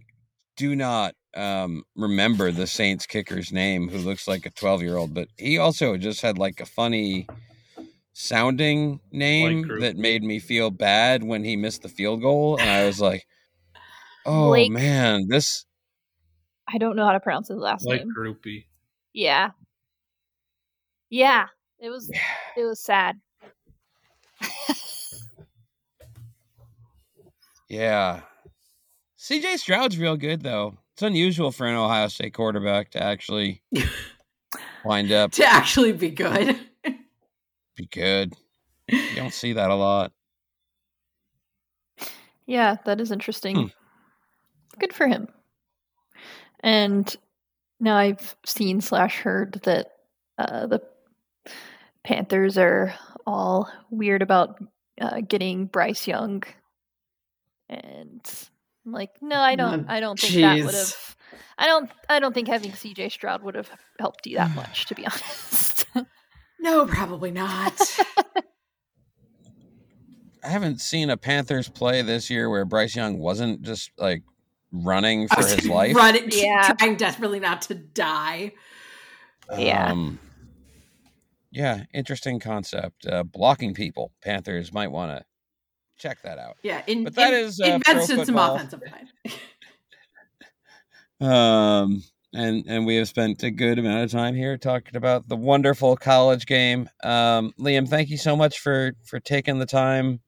[0.56, 5.14] do not um, remember the Saints kicker's name, who looks like a twelve year old,
[5.14, 7.26] but he also just had like a funny
[8.12, 12.86] sounding name that made me feel bad when he missed the field goal, and I
[12.86, 13.26] was like,
[14.26, 14.70] "Oh Blake.
[14.70, 15.64] man, this."
[16.68, 17.98] I don't know how to pronounce his last name.
[17.98, 18.14] Like name.
[18.16, 18.64] groupie.
[19.12, 19.50] Yeah.
[21.10, 21.46] Yeah.
[21.78, 22.10] It was
[22.56, 23.20] it was sad.
[27.68, 28.20] Yeah.
[29.18, 30.78] CJ Stroud's real good though.
[30.94, 33.62] It's unusual for an Ohio State quarterback to actually
[34.84, 36.58] wind up To actually be good.
[37.76, 38.34] be good.
[38.88, 40.12] You don't see that a lot.
[42.46, 43.56] Yeah, that is interesting.
[43.56, 43.66] Hmm.
[44.78, 45.26] Good for him.
[46.60, 47.14] And
[47.80, 49.88] now I've seen slash heard that
[50.38, 50.80] uh, the
[52.06, 52.94] Panthers are
[53.26, 54.62] all weird about
[55.00, 56.44] uh, getting Bryce Young,
[57.68, 58.20] and
[58.86, 59.86] I'm like, no, I don't.
[59.88, 61.16] Oh, I don't think that would have.
[61.58, 61.90] I don't.
[62.08, 63.08] I don't think having C.J.
[63.08, 63.68] Stroud would have
[63.98, 65.86] helped you that much, to be honest.
[66.60, 67.74] No, probably not.
[70.44, 74.22] I haven't seen a Panthers play this year where Bryce Young wasn't just like
[74.70, 75.96] running for his life.
[75.96, 76.72] Running, Yeah.
[76.78, 78.52] trying desperately not to die.
[79.58, 79.90] Yeah.
[79.90, 80.20] Um,
[81.56, 83.06] yeah, interesting concept.
[83.06, 84.12] Uh, blocking people.
[84.22, 85.24] Panthers might want to
[85.96, 86.56] check that out.
[86.62, 89.08] Yeah, in, But that in, is, uh, invest in some offensive line.
[91.18, 92.02] Um,
[92.34, 95.96] and and we have spent a good amount of time here talking about the wonderful
[95.96, 96.90] college game.
[97.02, 100.20] Um, Liam, thank you so much for for taking the time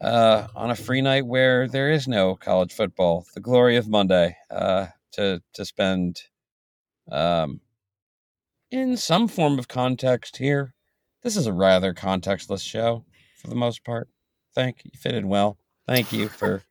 [0.00, 4.36] uh, on a free night where there is no college football, the glory of Monday,
[4.50, 6.22] uh, to to spend
[7.12, 7.60] um,
[8.70, 10.74] in some form of context here.
[11.22, 13.04] This is a rather contextless show
[13.36, 14.08] for the most part.
[14.54, 15.58] Thank you, fitted well.
[15.86, 16.62] Thank you for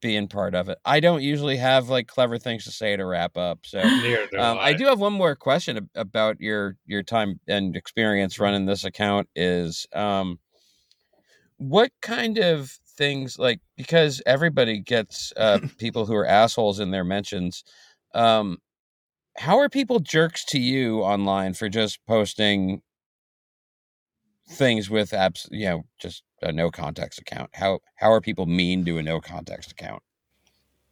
[0.00, 0.78] being part of it.
[0.84, 3.78] I don't usually have like clever things to say to wrap up, so
[4.38, 8.84] um, I do have one more question about your your time and experience running this
[8.84, 9.28] account.
[9.34, 10.38] Is um,
[11.56, 17.04] what kind of things like because everybody gets uh, people who are assholes in their
[17.04, 17.64] mentions.
[18.14, 18.58] Um,
[19.36, 22.82] how are people jerks to you online for just posting
[24.48, 27.50] things with apps You know, just a no context account.
[27.54, 30.02] How how are people mean to a no context account?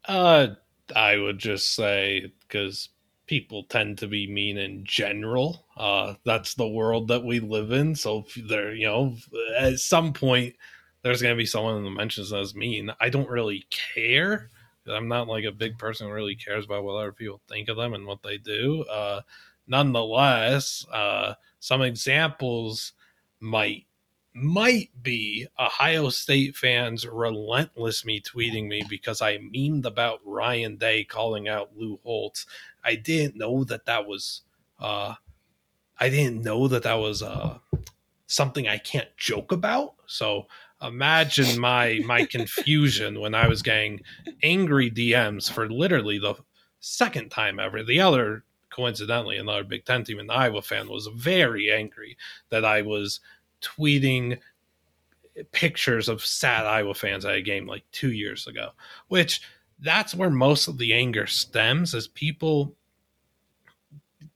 [0.05, 0.49] Uh,
[0.95, 2.89] I would just say because
[3.27, 5.67] people tend to be mean in general.
[5.77, 7.95] Uh, that's the world that we live in.
[7.95, 9.17] So there, you know,
[9.57, 10.55] at some point
[11.03, 12.91] there's gonna be someone in the mentions that's mean.
[13.01, 14.51] I don't really care.
[14.89, 17.77] I'm not like a big person who really cares about what other people think of
[17.77, 18.85] them and what they do.
[18.85, 19.21] Uh,
[19.67, 22.93] nonetheless, uh, some examples
[23.41, 23.87] might
[24.35, 31.05] might be Ohio State fans relentless me tweeting me because I memed about Ryan Day
[31.05, 32.47] calling out Lou Holtz.
[32.83, 34.43] I didn't know that that was
[34.81, 35.15] uh
[36.01, 37.59] I didn't know that that was uh
[38.27, 39.95] something I can't joke about.
[40.07, 40.47] So
[40.83, 44.01] imagine my my confusion when I was getting
[44.43, 46.35] angry DMs for literally the
[46.81, 47.83] second time ever.
[47.83, 52.17] The other coincidentally another Big 10 team an Iowa fan was very angry
[52.49, 53.21] that I was
[53.61, 54.39] tweeting
[55.53, 58.71] pictures of sad Iowa fans at a game like two years ago,
[59.09, 59.43] which
[59.81, 62.75] that's where most of the anger stems is people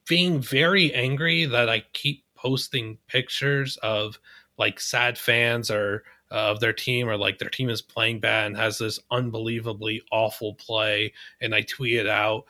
[0.07, 4.19] being very angry that I keep posting pictures of
[4.57, 8.57] like sad fans or of their team or like their team is playing bad and
[8.57, 12.45] has this unbelievably awful play and I tweet it out.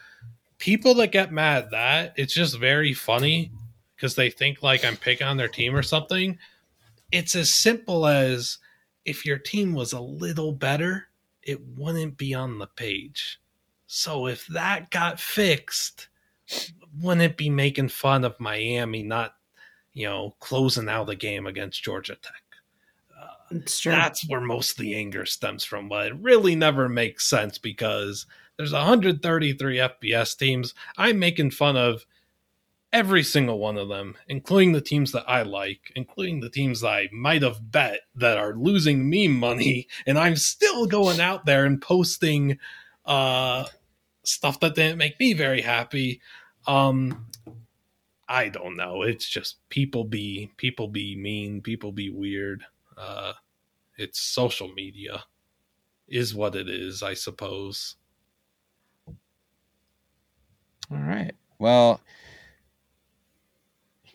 [0.58, 3.52] People that get mad at that, it's just very funny
[3.95, 6.38] because they think like I'm picking on their team or something
[7.12, 8.58] it's as simple as
[9.06, 11.08] if your team was a little better,
[11.41, 13.40] it wouldn't be on the page.
[13.88, 16.10] So if that got fixed,
[16.99, 19.36] wouldn't it be making fun of Miami not,
[19.94, 22.34] you know, closing out the game against Georgia Tech?
[23.91, 25.90] That's where most of the anger stems from.
[25.90, 28.26] But it really never makes sense because
[28.57, 30.74] there's 133 FBS teams.
[30.98, 32.06] I'm making fun of
[32.91, 36.90] every single one of them, including the teams that I like, including the teams that
[36.90, 41.65] I might have bet that are losing me money, and I'm still going out there
[41.65, 42.57] and posting
[43.06, 43.65] uh,
[44.24, 46.22] stuff that didn't make me very happy.
[46.65, 47.28] Um,
[48.28, 49.03] I don't know.
[49.03, 52.64] It's just people be people be mean, people be weird.
[52.98, 53.34] Uh,
[53.98, 55.24] it's social media,
[56.07, 57.95] is what it is, I suppose.
[60.90, 61.34] All right.
[61.60, 62.02] Well,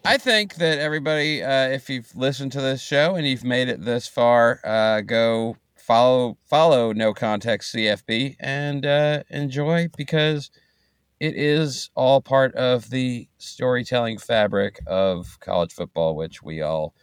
[0.04, 3.84] I think that everybody, uh, if you've listened to this show and you've made it
[3.84, 10.50] this far, uh, go follow follow No Context CFB and uh, enjoy because
[11.20, 16.94] it is all part of the storytelling fabric of college football, which we all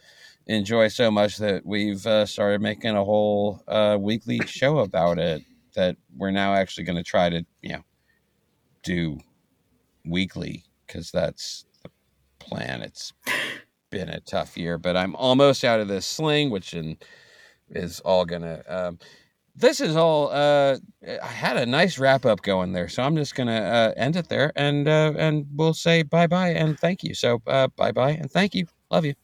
[0.50, 5.42] enjoy so much that we've uh, started making a whole uh, weekly show about it.
[5.76, 7.84] That we're now actually going to try to, you know,
[8.82, 9.18] do
[10.04, 11.90] weekly because that's the
[12.40, 12.82] plan.
[12.82, 13.12] It's
[13.90, 16.96] been a tough year, but I'm almost out of this sling, which in,
[17.68, 18.62] is all gonna.
[18.68, 18.98] Um,
[19.54, 20.30] this is all.
[20.32, 20.78] Uh,
[21.22, 24.28] I had a nice wrap up going there, so I'm just gonna uh, end it
[24.28, 27.14] there, and uh, and we'll say bye bye and thank you.
[27.14, 28.66] So uh, bye bye and thank you.
[28.90, 29.14] Love you.